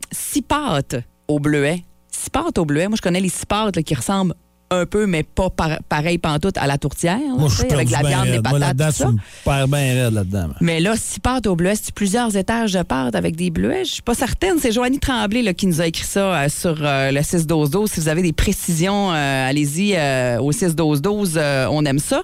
[1.28, 1.86] au bleuet.
[2.12, 2.88] Six pâtes au bleuet.
[2.88, 3.46] Moi, je connais les six
[3.86, 4.36] qui ressemblent
[4.72, 7.20] un peu, mais pas par- pareil pantoute à la tourtière.
[7.20, 8.28] là, Moi, je avec la viande.
[8.50, 9.12] Moi, patates, tout ça.
[9.44, 10.48] perds bien raide là-dedans.
[10.62, 13.84] Mais là, six pâtes au bleuet, c'est plusieurs étages de pâtes avec des bleuets.
[13.86, 14.56] Je suis pas certaine.
[14.60, 17.88] C'est Joanie Tremblay là, qui nous a écrit ça euh, sur euh, le 6-12-12.
[17.88, 19.94] Si vous avez des précisions, euh, allez-y
[20.40, 21.34] au 6-12-12.
[21.36, 22.24] euh, on aime ça.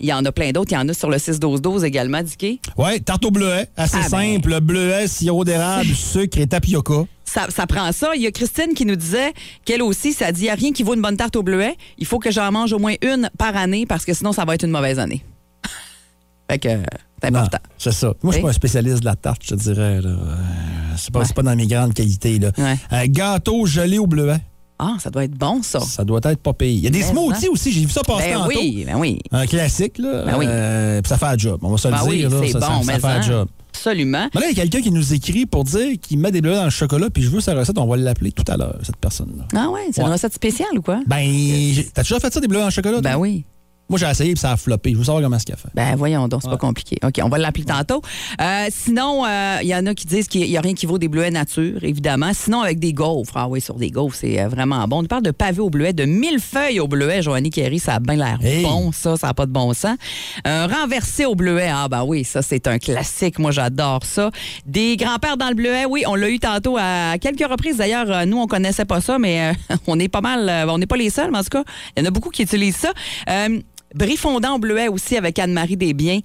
[0.00, 0.72] Il y en a plein d'autres.
[0.72, 2.60] Il y en a sur le 6-12-12 également, Dicky.
[2.76, 4.34] Ouais, tarte au bleuet, assez Ah, ben.
[4.34, 4.60] simple.
[4.60, 7.04] Bleuet, sirop d'érable, sucre et tapioca.
[7.32, 8.10] Ça, ça prend ça.
[8.14, 9.32] Il y a Christine qui nous disait
[9.64, 11.76] qu'elle aussi, ça dit, il n'y a rien qui vaut une bonne tarte au bleuet.
[11.96, 14.54] Il faut que j'en mange au moins une par année parce que sinon, ça va
[14.54, 15.24] être une mauvaise année.
[16.50, 16.82] fait que euh,
[17.22, 17.58] c'est important.
[17.78, 18.12] c'est ça.
[18.22, 20.00] Moi, je suis pas un spécialiste de la tarte, je te dirais.
[20.02, 20.10] là.
[20.10, 20.36] Euh,
[20.98, 22.38] c'est pas, pas dans mes grandes qualités.
[22.38, 22.50] Là.
[22.58, 22.76] Ouais.
[22.90, 24.40] Un gâteau gelé au bleuet,
[24.78, 25.80] Ah, ça doit être bon, ça.
[25.80, 26.74] ça doit être pas payé.
[26.74, 28.48] Il y a des Ben, smoothies aussi, j'ai vu ça passer Ben tantôt.
[28.58, 29.20] oui, ben oui.
[29.30, 30.24] Un classique, là.
[30.26, 30.44] Ben oui.
[30.48, 31.60] Euh, puis ça fait un job.
[31.62, 32.30] On va se le Ben dire.
[32.42, 33.22] c'est ça, ça- bon, ça, mais fait un hein.
[33.22, 33.48] job.
[33.74, 34.28] Absolument.
[34.34, 36.54] Mais là, il y a quelqu'un qui nous écrit pour dire qu'il met des bleuets
[36.56, 38.96] dans le chocolat, puis je veux sa recette, on va l'appeler tout à l'heure, cette
[38.96, 39.46] personne-là.
[39.56, 41.00] Ah ouais, c'est une recette spéciale ou quoi?
[41.06, 41.24] Ben,
[41.94, 43.00] t'as déjà fait ça, des bleuets dans le chocolat?
[43.00, 43.20] Ben toi?
[43.20, 43.44] oui.
[43.92, 44.92] Moi, j'ai essayé, puis ça a floppé.
[44.92, 45.68] Je veux savoir comment est-ce qu'il a fait.
[45.74, 46.54] Ben voyons donc, c'est Ouais.
[46.54, 46.96] pas compliqué.
[47.04, 48.00] OK, on va l'appeler tantôt.
[48.40, 50.96] Euh, sinon, euh, il y en a qui disent qu'il n'y a rien qui vaut
[50.96, 52.30] des bleuets nature, évidemment.
[52.32, 53.34] Sinon, avec des gaufres.
[53.36, 55.02] Ah oui, sur des gaufres, c'est euh, vraiment bon.
[55.02, 57.20] On parle de pavés au bleuet, de mille feuilles au bleuet.
[57.20, 58.62] Joanie Kerry, ça a bien l'air Hey.
[58.62, 59.96] bon, ça, ça n'a pas de bon sens.
[60.46, 63.38] Un renversé au bleuet, ah ben oui, ça, c'est un classique.
[63.38, 64.30] Moi, j'adore ça.
[64.64, 67.76] Des grands-pères dans le bleuet, oui, on l'a eu tantôt à quelques reprises.
[67.76, 70.96] D'ailleurs, nous, on connaissait pas ça, mais euh, on est pas mal, on n'est pas
[70.96, 72.92] les seuls, mais en tout cas, il y en a beaucoup qui utilisent ça.
[73.28, 73.60] Euh,
[73.94, 76.20] Brie fondant au bleuet aussi avec Anne-Marie Desbiens.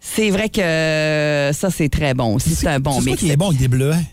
[0.00, 2.54] C'est vrai que ça, c'est très bon aussi.
[2.54, 3.18] C'est un bon C'est mix.
[3.20, 4.06] qui est bon avec des bleuets?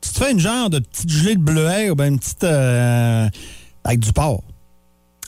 [0.00, 2.44] Tu te fais une genre de petite gelée de bleuet ou bien une petite.
[2.44, 3.28] euh,
[3.84, 4.42] avec du porc?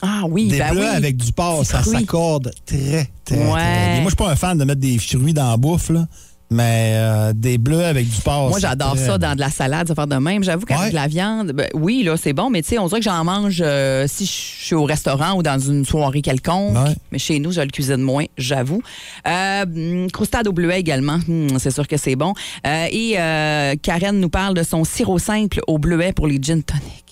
[0.01, 0.87] Ah oui, Des ben bleus oui.
[0.95, 3.51] avec du porc, ça s'accorde très, très, Ouais.
[3.51, 4.01] très bien.
[4.01, 6.07] Moi, je suis pas un fan de mettre des fruits dans la bouffe, là,
[6.49, 8.49] mais euh, des bleus avec du porc.
[8.49, 10.43] Moi, j'adore très ça dans de la salade, ça faire de même.
[10.43, 10.89] J'avoue qu'avec Ouais.
[10.91, 13.23] de la viande, ben, oui, là, c'est bon, mais tu sais, on dirait que j'en
[13.23, 14.31] mange euh, si je
[14.65, 16.75] suis au restaurant ou dans une soirée quelconque.
[16.75, 16.93] Ouais.
[17.11, 18.81] Mais chez nous, je le cuisine moins, j'avoue.
[19.27, 22.33] Euh, hum, croustade au bleuet également, Hum, c'est sûr que c'est bon.
[22.65, 26.61] Euh, et euh, Karen nous parle de son sirop simple au bleuet pour les gin
[26.63, 27.03] tonic.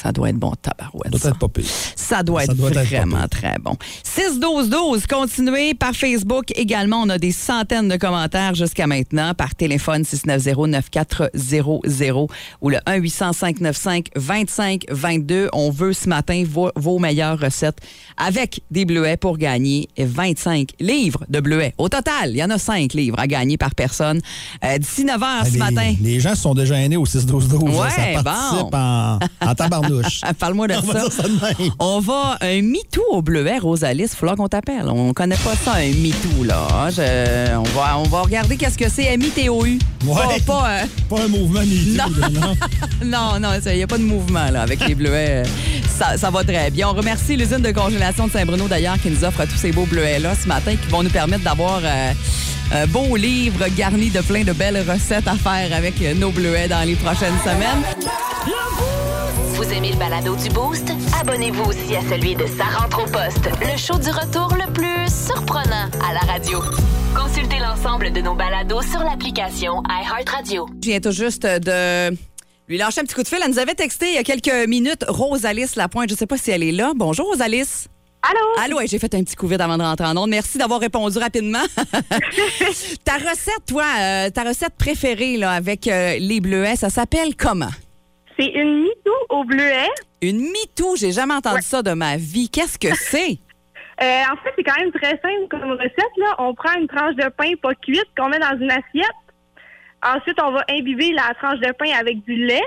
[0.00, 1.12] Ça doit être bon, tabarouette.
[1.16, 1.64] Ça doit être pas pire.
[1.96, 3.76] Ça doit Ça être doit vraiment très bon.
[4.04, 7.02] 6-12-12, continuez par Facebook également.
[7.02, 12.28] On a des centaines de commentaires jusqu'à maintenant par téléphone 690-9400
[12.60, 15.48] ou le 1-800-595-2522.
[15.52, 17.78] On veut ce matin vos, vos meilleures recettes
[18.16, 21.74] avec des bleuets pour gagner 25 livres de bleuets.
[21.78, 24.20] Au total, il y en a 5 livres à gagner par personne.
[24.64, 25.94] Euh, D'ici 9 h ce matin.
[26.00, 27.64] les gens sont déjà aînés au 6-12-12.
[27.64, 27.70] là.
[27.82, 28.78] Ouais, ça participe bon.
[28.78, 29.54] en, en
[29.88, 30.20] tabarnouche.
[30.38, 31.22] Parle-moi de On va ça.
[31.22, 31.70] de.
[31.78, 34.02] On va un MeToo au bleuet, Rosalie.
[34.04, 34.84] Il faut qu'on t'appelle.
[34.88, 36.88] On connaît pas ça, un MeToo, là.
[36.90, 39.78] Je- on, va, on va regarder qu'est-ce que c'est, M-I-T-O-U.
[40.06, 40.14] Ouais.
[40.14, 42.40] Pas, pas, euh, Pas un mouvement MeToo, Non.
[42.40, 42.54] non?
[43.04, 45.42] non, non, il n'y a pas de mouvement, là, avec les bleuets.
[45.98, 46.88] Ça, ça va très bien.
[46.88, 50.34] On remercie l'usine de congélation de Saint-Bruno, d'ailleurs, qui nous offre tous ces beaux bleuets-là
[50.40, 52.12] ce matin, qui vont nous permettre d'avoir euh,
[52.72, 56.68] un beau livre garni de plein de belles recettes à faire avec euh, nos bleuets
[56.68, 57.82] dans les prochaines semaines.
[59.58, 60.88] Vous aimez le balado du Boost?
[61.20, 65.12] Abonnez-vous aussi à celui de Sa rentre au poste, le show du retour le plus
[65.12, 66.60] surprenant à la radio.
[67.12, 70.68] Consultez l'ensemble de nos balados sur l'application iHeartRadio.
[70.80, 72.10] Je viens tout juste de
[72.68, 73.40] lui lâcher un petit coup de fil.
[73.42, 76.08] Elle nous avait texté il y a quelques minutes Rosalis Lapointe.
[76.08, 76.92] Je ne sais pas si elle est là.
[76.94, 77.88] Bonjour, Rosalis.
[78.22, 78.64] Allô?
[78.64, 80.30] Allô, ouais, j'ai fait un petit coup vide avant de rentrer en onde.
[80.30, 81.64] Merci d'avoir répondu rapidement.
[83.04, 87.70] ta recette, toi, euh, ta recette préférée là, avec euh, les bleuets, ça s'appelle comment?
[88.38, 89.88] C'est une MeToo au bleuet.
[90.22, 92.48] Une MeToo, j'ai jamais entendu ça de ma vie.
[92.48, 93.38] Qu'est-ce que c'est?
[94.00, 96.16] Euh, en fait, c'est quand même très simple comme recette.
[96.18, 96.36] Là.
[96.38, 99.10] On prend une tranche de pain pas cuite qu'on met dans une assiette.
[100.06, 102.62] Ensuite, on va imbiber la tranche de pain avec du lait.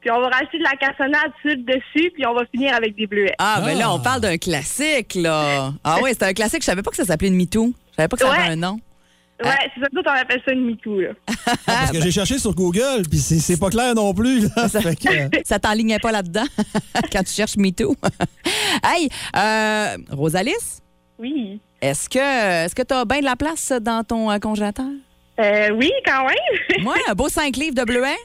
[0.00, 2.12] Puis on va rajouter de la cassonade sucre dessus.
[2.14, 3.34] Puis on va finir avec des bleuets.
[3.40, 3.94] Ah, ben là, Ah.
[3.94, 5.72] on parle d'un classique, là.
[5.82, 6.60] Ah oui, c'est un classique.
[6.62, 7.72] Je savais pas que ça s'appelait une MeToo.
[7.90, 8.38] Je savais pas que ça Ouais.
[8.38, 8.78] avait un nom.
[9.44, 9.86] Ouais, c'est ça.
[9.92, 11.00] Nous, on appelle ça une MeToo.
[11.00, 11.08] Là.
[11.66, 14.48] Parce que j'ai cherché sur Google, puis c'est c'est pas clair non plus.
[14.56, 14.68] Là.
[14.68, 16.46] Fait que, euh, Ça t'enlignait pas là-dedans
[17.12, 17.94] quand tu cherches MeToo.
[18.84, 19.96] hey, euh,
[21.18, 21.60] Oui.
[21.82, 24.86] est-ce que est-ce que tu as bien de la place dans ton euh, congélateur?
[25.38, 26.82] Euh, oui, quand même.
[26.82, 28.16] Moi, un beau 5 livres de bleuets?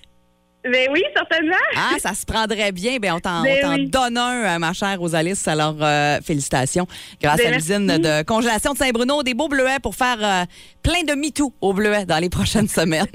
[0.63, 1.55] Ben oui, certainement.
[1.75, 2.97] Ah, ça se prendrait bien.
[2.97, 3.87] Ben, on t'en Ben oui.
[3.89, 5.41] donne un, euh, ma chère Rosalis.
[5.47, 6.85] Alors, euh, félicitations.
[7.21, 10.45] Grâce Ben à l'usine de congélation de Saint-Bruno, des beaux bleuets pour faire euh,
[10.83, 13.07] plein de MeToo au bleuet dans les prochaines semaines.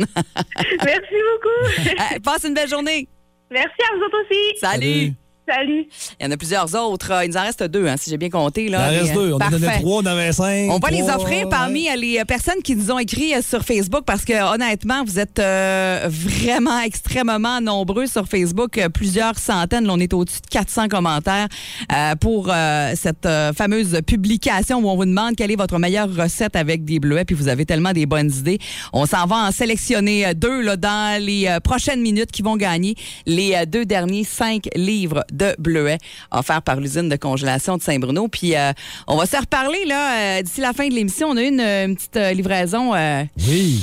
[0.84, 1.90] Merci beaucoup.
[1.96, 3.08] Euh, Passe une belle journée.
[3.50, 4.58] Merci à vous autres aussi.
[4.60, 4.82] Salut.
[4.86, 5.12] Salut.
[5.48, 5.86] Salut.
[6.20, 7.12] Il y en a plusieurs autres.
[7.12, 8.64] Euh, Il nous en reste deux, hein, si j'ai bien compté.
[8.64, 8.88] il en Là.
[8.88, 9.32] reste deux.
[9.32, 9.80] On en a donné parfait.
[9.80, 10.68] trois, on en avait cinq.
[10.70, 11.92] On va les offrir parmi ouais.
[11.92, 15.38] euh, les personnes qui nous ont écrit euh, sur Facebook parce que honnêtement, vous êtes
[15.38, 19.86] euh, vraiment extrêmement nombreux sur Facebook, euh, plusieurs centaines.
[19.86, 21.46] Là, on est au-dessus de 400 commentaires
[21.92, 26.12] euh, pour euh, cette euh, fameuse publication où on vous demande quelle est votre meilleure
[26.12, 27.24] recette avec des bleuets.
[27.24, 28.58] Puis vous avez tellement des bonnes idées.
[28.92, 32.56] On s'en va en sélectionner euh, deux là, dans les euh, prochaines minutes qui vont
[32.56, 35.98] gagner les euh, deux derniers cinq livres de bleuets
[36.30, 38.28] offerts par l'usine de congélation de Saint-Bruno.
[38.28, 38.72] Puis euh,
[39.06, 41.28] on va se reparler là euh, d'ici la fin de l'émission.
[41.28, 42.94] On a eu une, une petite euh, livraison.
[42.94, 43.82] Euh, Oui,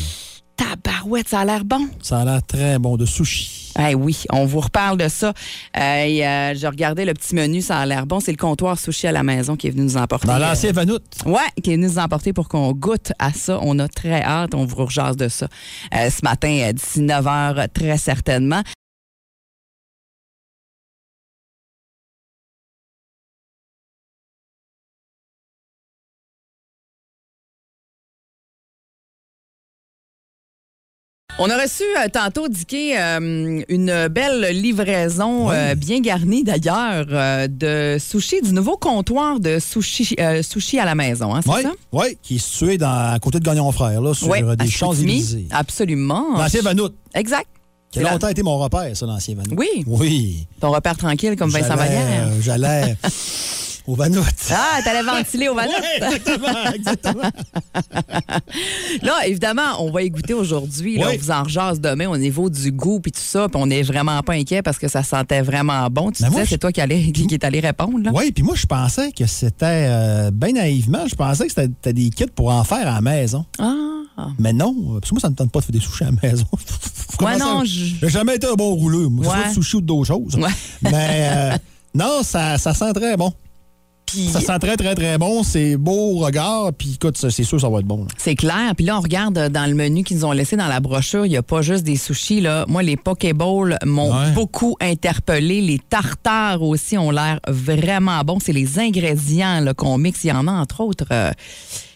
[0.55, 1.87] tabarouette, ça a l'air bon.
[2.01, 3.59] ça a l'air très bon de sushi.
[3.89, 5.33] Eh oui, on vous reparle de ça.
[5.79, 8.19] Euh, et, euh, je regardais le petit menu, ça a l'air bon.
[8.19, 10.27] C'est le comptoir sushi à la maison qui est venu nous emporter.
[10.27, 10.99] Dans euh, l'ancien Vanout.
[11.25, 13.57] Ouais, qui est venu nous emporter pour qu'on goûte à ça.
[13.63, 14.53] On a très hâte.
[14.53, 15.47] On vous rejase de ça
[15.95, 18.61] euh, ce matin à 19 h, très certainement.
[31.45, 35.55] On a reçu euh, tantôt, Dicky, euh, une belle livraison, Oui.
[35.57, 37.05] euh, bien garnie d'ailleurs,
[37.49, 41.71] de sushi, du nouveau comptoir de sushi, sushi à la maison, hein, c'est Oui, ça?
[41.91, 44.67] oui, qui est situé dans, à côté de Gagnon Frère, là, sur Oui, des.
[44.69, 45.47] Champs-Élysées.
[45.51, 46.37] Absolument.
[46.37, 47.47] L'ancien Vanout, Exact.
[47.91, 49.55] qui a longtemps été mon repère, ça, l'ancien Vanout.
[49.57, 49.83] Oui.
[49.85, 50.47] Oui.
[50.61, 52.29] Ton repère tranquille comme Vincent Vallière.
[52.41, 52.95] J'allais
[53.87, 54.23] au Vanout.
[54.51, 55.75] Ah, t'allais ventiler au vanille.
[55.79, 57.31] Oui, exactement, exactement.
[59.01, 60.99] Là, évidemment, on va y goûter aujourd'hui.
[61.03, 63.47] On vous en rejase demain au niveau du goût puis tout ça.
[63.49, 66.11] Puis on n'est vraiment pas inquiet parce que ça sentait vraiment bon.
[66.11, 67.99] Tu Mais disais, c'est toi qui, allais, qui, est allé répondre.
[68.03, 68.11] Là.
[68.13, 72.09] Oui, puis moi, je pensais que c'était, euh, bien naïvement, je pensais que c'était des
[72.09, 73.45] kits pour en faire à la maison.
[73.59, 74.27] Ah.
[74.37, 76.11] Mais non, parce que moi, ça ne me tente pas de faire des sushis à
[76.11, 76.45] la maison.
[77.17, 79.07] Comment non, je- J'ai jamais été un bon rouleux.
[79.07, 79.31] Moi, Ouais.
[79.33, 80.35] soit de sushi ou d'autres choses.
[80.35, 80.49] Ouais.
[80.83, 81.57] Mais euh,
[81.95, 83.33] non, ça, ça sent très bon.
[84.13, 85.43] Puis Ça sent très, très, très bon.
[85.43, 86.71] C'est beau au regard.
[86.77, 88.07] Puis écoute, c'est sûr ça va être bon.
[88.17, 88.73] c'est clair.
[88.75, 91.25] Puis là, on regarde euh, dans le menu qu'ils nous ont laissé dans la brochure,
[91.25, 92.41] il n'y a pas juste des sushis.
[92.41, 92.65] Là.
[92.67, 94.31] Moi, les Pokéballs m'ont Ouais.
[94.33, 95.61] beaucoup interpellé.
[95.61, 98.39] Les tartares aussi ont l'air vraiment bons.
[98.39, 100.23] C'est les ingrédients là, qu'on mixe.
[100.23, 101.05] Il y en a, entre autres.
[101.11, 101.31] euh,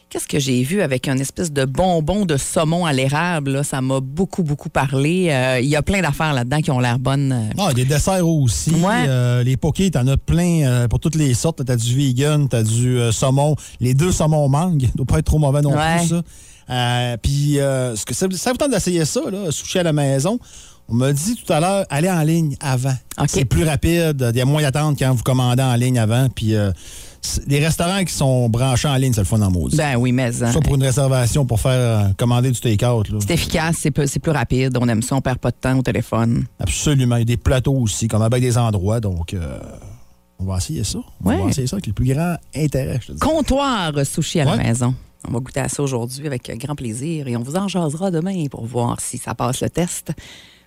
[0.10, 3.66] Qu'est-ce que j'ai vu avec un espèce de bonbon de saumon à l'érable?
[3.66, 5.28] Ça m'a beaucoup, beaucoup parlé.
[5.32, 7.50] Euh, Il y a plein d'affaires là-dedans qui ont l'air bonnes.
[7.58, 8.72] Ah, des desserts aussi.
[8.72, 9.06] Ouais.
[9.10, 11.62] Euh, les pokés, t'en as plein euh, pour toutes les sortes.
[11.66, 13.58] T'as du vegan, t'as du saumon.
[13.82, 14.84] Les deux saumons mangue.
[14.86, 15.98] Ça doit pas être trop mauvais non Ouais.
[16.00, 17.18] plus, ça.
[17.22, 20.40] Puis, euh, ce que ça, ça vous tente d'essayer ça, là, sushi à la maison?
[20.88, 22.96] On m'a dit tout à l'heure, allez en ligne avant.
[23.28, 24.26] C'est plus rapide.
[24.34, 26.30] Il y a moins d'attente quand vous commandez en ligne avant.
[26.34, 26.54] Puis,
[27.48, 29.76] les restaurants qui sont branchés en ligne, c'est le fun en maudit.
[29.78, 30.44] Ben oui, mais...
[30.44, 30.52] hein.
[30.52, 33.08] Ça pour une réservation pour faire euh, commander du take-out.
[33.22, 34.78] C'est efficace, c'est plus rapide.
[34.80, 36.46] On aime ça, on perd pas de temps au téléphone.
[36.60, 37.16] Absolument.
[37.18, 39.00] Il y a des plateaux aussi, comme avec des endroits.
[39.00, 39.60] Donc, euh,
[40.40, 41.00] on va essayer ça.
[41.24, 41.38] On Ouais.
[41.44, 43.20] va essayer ça avec le plus grand intérêt, je te dis.
[43.20, 44.94] Comptoir sushi à la maison.
[45.28, 48.46] On va goûter à ça aujourd'hui avec grand plaisir et on vous en jasera demain
[48.50, 50.12] pour voir si ça passe le test.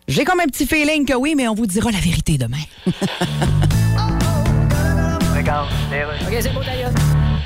[0.08, 2.56] J'ai comme un petit feeling que oui, mais on vous dira la vérité demain.
[6.08, 6.99] OK, c'est beau, d'ailleurs.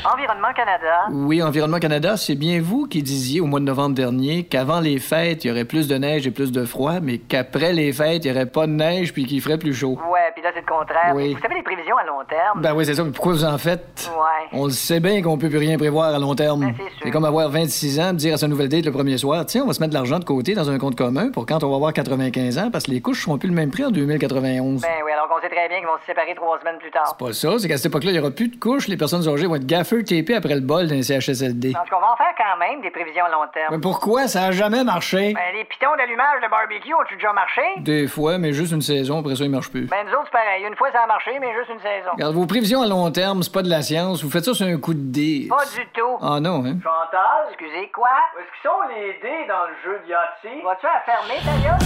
[0.04, 1.06] Environnement Canada.
[1.10, 4.98] Oui, Environnement Canada, c'est bien vous qui disiez au mois de novembre dernier qu'avant les
[4.98, 8.26] fêtes, il y aurait plus de neige et plus de froid, mais qu'après les fêtes,
[8.26, 9.98] il n'y aurait pas de neige puis qu'il ferait plus chaud.
[10.10, 11.12] Ouais, puis là, c'est le contraire.
[11.14, 11.32] Oui.
[11.32, 12.60] Vous savez, les prévisions à long terme?
[12.60, 14.10] Ben oui, c'est ça, mais pourquoi vous en faites?
[14.14, 14.58] Ouais.
[14.58, 16.60] On le sait bien qu'on peut plus rien prévoir à long terme.
[16.60, 17.00] Ben, c'est sûr.
[17.04, 19.68] c'est comme avoir 26 ans, dire à sa nouvelle date le premier soir, tiens, on
[19.68, 21.76] va se mettre de l'argent de côté dans un compte commun pour quand on va
[21.76, 24.82] avoir 95 ans, parce que les couches seront plus le même prix en 2091.
[24.82, 27.16] Ben oui, alors qu'on sait très bien qu'ils vont se séparer trois semaines plus tard.
[27.18, 29.46] Pas ça, c'est qu'à cette époque-là, il n'y aura plus de couches, les personnes âgées
[29.46, 29.64] vont être
[29.94, 31.74] gaffeux tapées après le bol d'un CHSLD.
[31.76, 33.74] En tout cas, on va en faire quand même des prévisions à long terme.
[33.74, 34.28] Mais pourquoi?
[34.28, 35.34] Ça a jamais marché.
[35.34, 37.62] Ben, les pitons d'allumage de barbecue ont-tu déjà marché?
[37.78, 39.86] Des fois, mais juste une saison, après ça, il marche plus.
[39.86, 40.64] Ben, nous autres, c'est pareil.
[40.66, 42.10] Une fois, ça a marché, mais juste une saison.
[42.12, 44.22] Regarde, vos prévisions à long terme, c'est pas de la science.
[44.22, 45.46] Vous faites ça sur un coup de dé.
[45.48, 46.18] Pas du tout.
[46.20, 46.76] Ah non, hein?
[46.82, 48.08] Chantal, excusez, quoi?
[48.36, 50.62] Où est-ce qu'ils sont les dés dans le jeu de Yahtzee?
[50.62, 51.78] Vas-tu à fermer, ta gueule?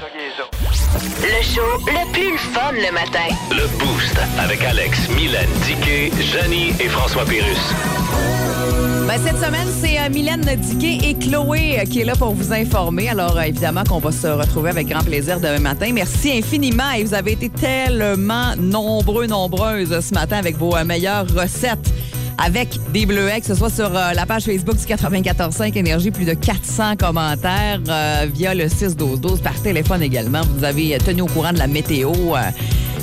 [0.00, 3.34] Le show le plus fun le matin.
[3.50, 7.58] Le Boost avec Alex, Mylène, Diquet, Janie et François Pérus.
[9.08, 12.52] Ben, cette semaine, c'est euh, Mylène Diquet et Chloé euh, qui est là pour vous
[12.52, 13.08] informer.
[13.08, 15.90] Alors, euh, évidemment qu'on va se retrouver avec grand plaisir demain matin.
[15.92, 21.26] Merci infiniment et vous avez été tellement nombreux, nombreuses ce matin avec vos euh, meilleures
[21.34, 21.92] recettes
[22.38, 26.24] avec des bleuets, que ce soit sur euh, la page Facebook du 94.5 Énergie, plus
[26.24, 30.40] de 400 commentaires euh, via le 6-12-12 par téléphone également.
[30.56, 32.12] Vous avez tenu au courant de la météo.
[32.12, 32.40] euh.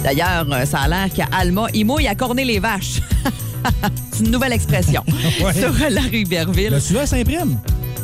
[0.04, 3.02] D'ailleurs, ça a l'air qu'Alma, il mouille à corner les vaches.
[4.12, 5.04] C'est une nouvelle expression
[5.44, 5.54] Ouais.
[5.54, 6.70] sur la rue Berville.
[6.72, 7.58] Le celui-là s'imprime.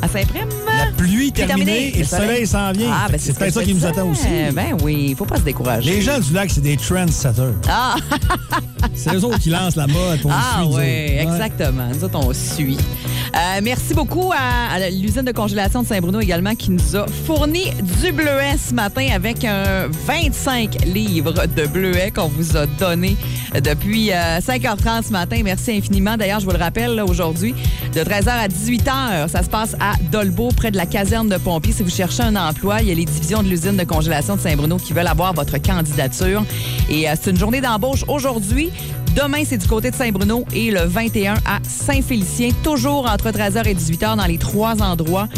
[0.04, 0.48] À Saint-Prime?
[0.66, 2.90] La pluie C'est terminée et le soleil s'en vient.
[2.92, 4.26] Ah, ben, c'est ce peut-être ça qui nous attend aussi.
[4.52, 5.92] Ben oui, il faut pas se décourager.
[5.92, 7.54] Les gens du lac, c'est des trendsetters.
[7.68, 7.94] Ah,
[8.94, 10.20] C'est eux autres qui lancent la mode.
[10.24, 10.74] on ah oui.
[10.74, 11.18] Ouais.
[11.20, 11.88] exactement.
[11.92, 12.78] Nous autres, on suit.
[13.34, 17.70] Euh, merci beaucoup à, à l'usine de congélation de Saint-Bruno également qui nous a fourni
[18.02, 23.16] du bleuet ce matin avec un 25 livres de bleuet qu'on vous a donné
[23.60, 25.40] depuis euh, 5h30 ce matin.
[25.44, 26.16] Merci infiniment.
[26.16, 27.54] D'ailleurs, je vous le rappelle, aujourd'hui,
[27.94, 31.72] de 13h à 18h, ça se passe à Dolbeau, près de la caserne de pompiers.
[31.72, 34.40] Si vous cherchez un emploi, il y a les divisions de l'usine de congélation de
[34.40, 36.44] Saint-Bruno qui veulent avoir votre candidature.
[36.90, 38.70] Et euh, c'est une journée d'embauche aujourd'hui.
[39.16, 43.74] Demain, c'est du côté de Saint-Bruno et le 21 à Saint-Félicien, toujours entre 13h et
[43.74, 45.28] 18h dans les trois endroits.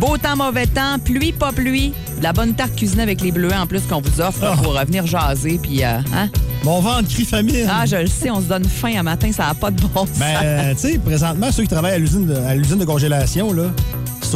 [0.00, 1.92] Beau temps, mauvais temps, pluie, pas pluie.
[2.18, 4.62] De la bonne tarte cuisinée avec les bleuets en plus qu'on vous offre Oh.
[4.62, 5.58] pour revenir jaser.
[5.62, 6.28] Puis, euh, hein?
[6.64, 7.66] Mon ventre crie famine.
[7.70, 10.00] Ah, je le sais, on se donne faim à matin, ça n'a pas de bon
[10.06, 10.18] sens.
[10.18, 13.52] Ben, euh, tu sais, présentement, ceux qui travaillent à l'usine de, à l'usine de congélation,
[13.52, 13.64] là,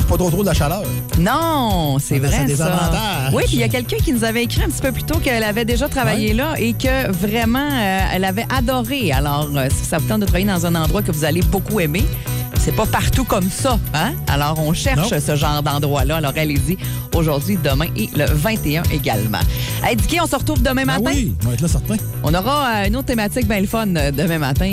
[0.06, 0.82] pas trop trop de la chaleur.
[1.18, 2.66] Non, c'est vrai des ça.
[2.66, 3.32] avantages.
[3.34, 5.18] Oui, puis il y a quelqu'un qui nous avait écrit un petit peu plus tôt
[5.18, 9.12] qu'elle avait déjà travaillé là et que vraiment euh, elle avait adoré.
[9.12, 11.80] Alors, euh, si ça vous tente de travailler dans un endroit que vous allez beaucoup
[11.80, 12.04] aimer,
[12.58, 14.12] c'est pas partout comme ça, hein?
[14.28, 15.18] Alors, on cherche Non.
[15.20, 16.16] ce genre d'endroit-là.
[16.16, 16.76] Alors, allez-y
[17.14, 19.38] aujourd'hui, demain et le 21 également.
[19.82, 21.10] Hey, Dicky, on se retrouve demain Ah matin?
[21.14, 21.96] oui, on va être là certain.
[22.22, 24.70] On aura euh, une autre thématique bien le fun demain matin.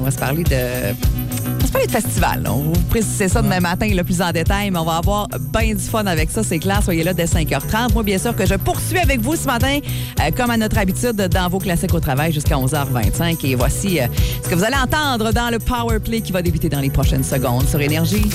[0.00, 1.55] On va se parler de.
[1.66, 2.42] On va se parler de festival.
[2.44, 2.52] là.
[2.52, 5.74] On vous préciser ça demain matin le plus en détail, mais on va avoir bien
[5.74, 6.80] du fun avec ça, c'est clair.
[6.80, 7.92] Soyez là dès 5h30.
[7.92, 9.80] Moi, bien sûr, que je poursuis avec vous ce matin,
[10.20, 13.44] euh, comme à notre habitude, dans vos classiques au travail jusqu'à 11h25.
[13.44, 14.06] Et voici euh,
[14.44, 17.24] ce que vous allez entendre dans le Power Play qui va débuter dans les prochaines
[17.24, 18.30] secondes sur Énergie.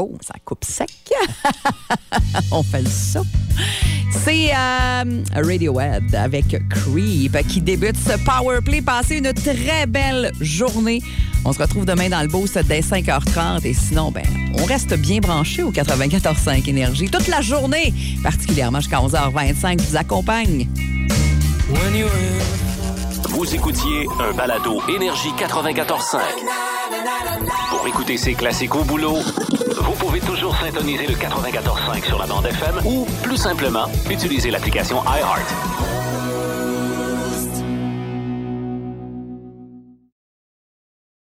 [0.00, 0.88] Oh, ça coupe sec.
[2.52, 3.20] On fait le ça.
[4.24, 8.80] C'est euh, Radiohead avec Creep qui débute ce Power Play.
[8.80, 11.02] Passez une très belle journée.
[11.44, 13.66] On se retrouve demain dans le boost dès 5h30.
[13.66, 14.22] Et sinon, ben,
[14.56, 17.92] on reste bien branché au 94.5 Énergie toute la journée,
[18.22, 19.82] particulièrement jusqu'à 11h25.
[19.82, 20.68] Je vous accompagne.
[23.28, 26.18] Vous écoutiez un balado Énergie 94.5.
[27.70, 29.18] Pour écouter ces classiques au boulot,
[29.80, 35.02] vous pouvez toujours syntoniser le 94.5 sur la bande FM ou, plus simplement, utiliser l'application
[35.04, 36.17] iHeart.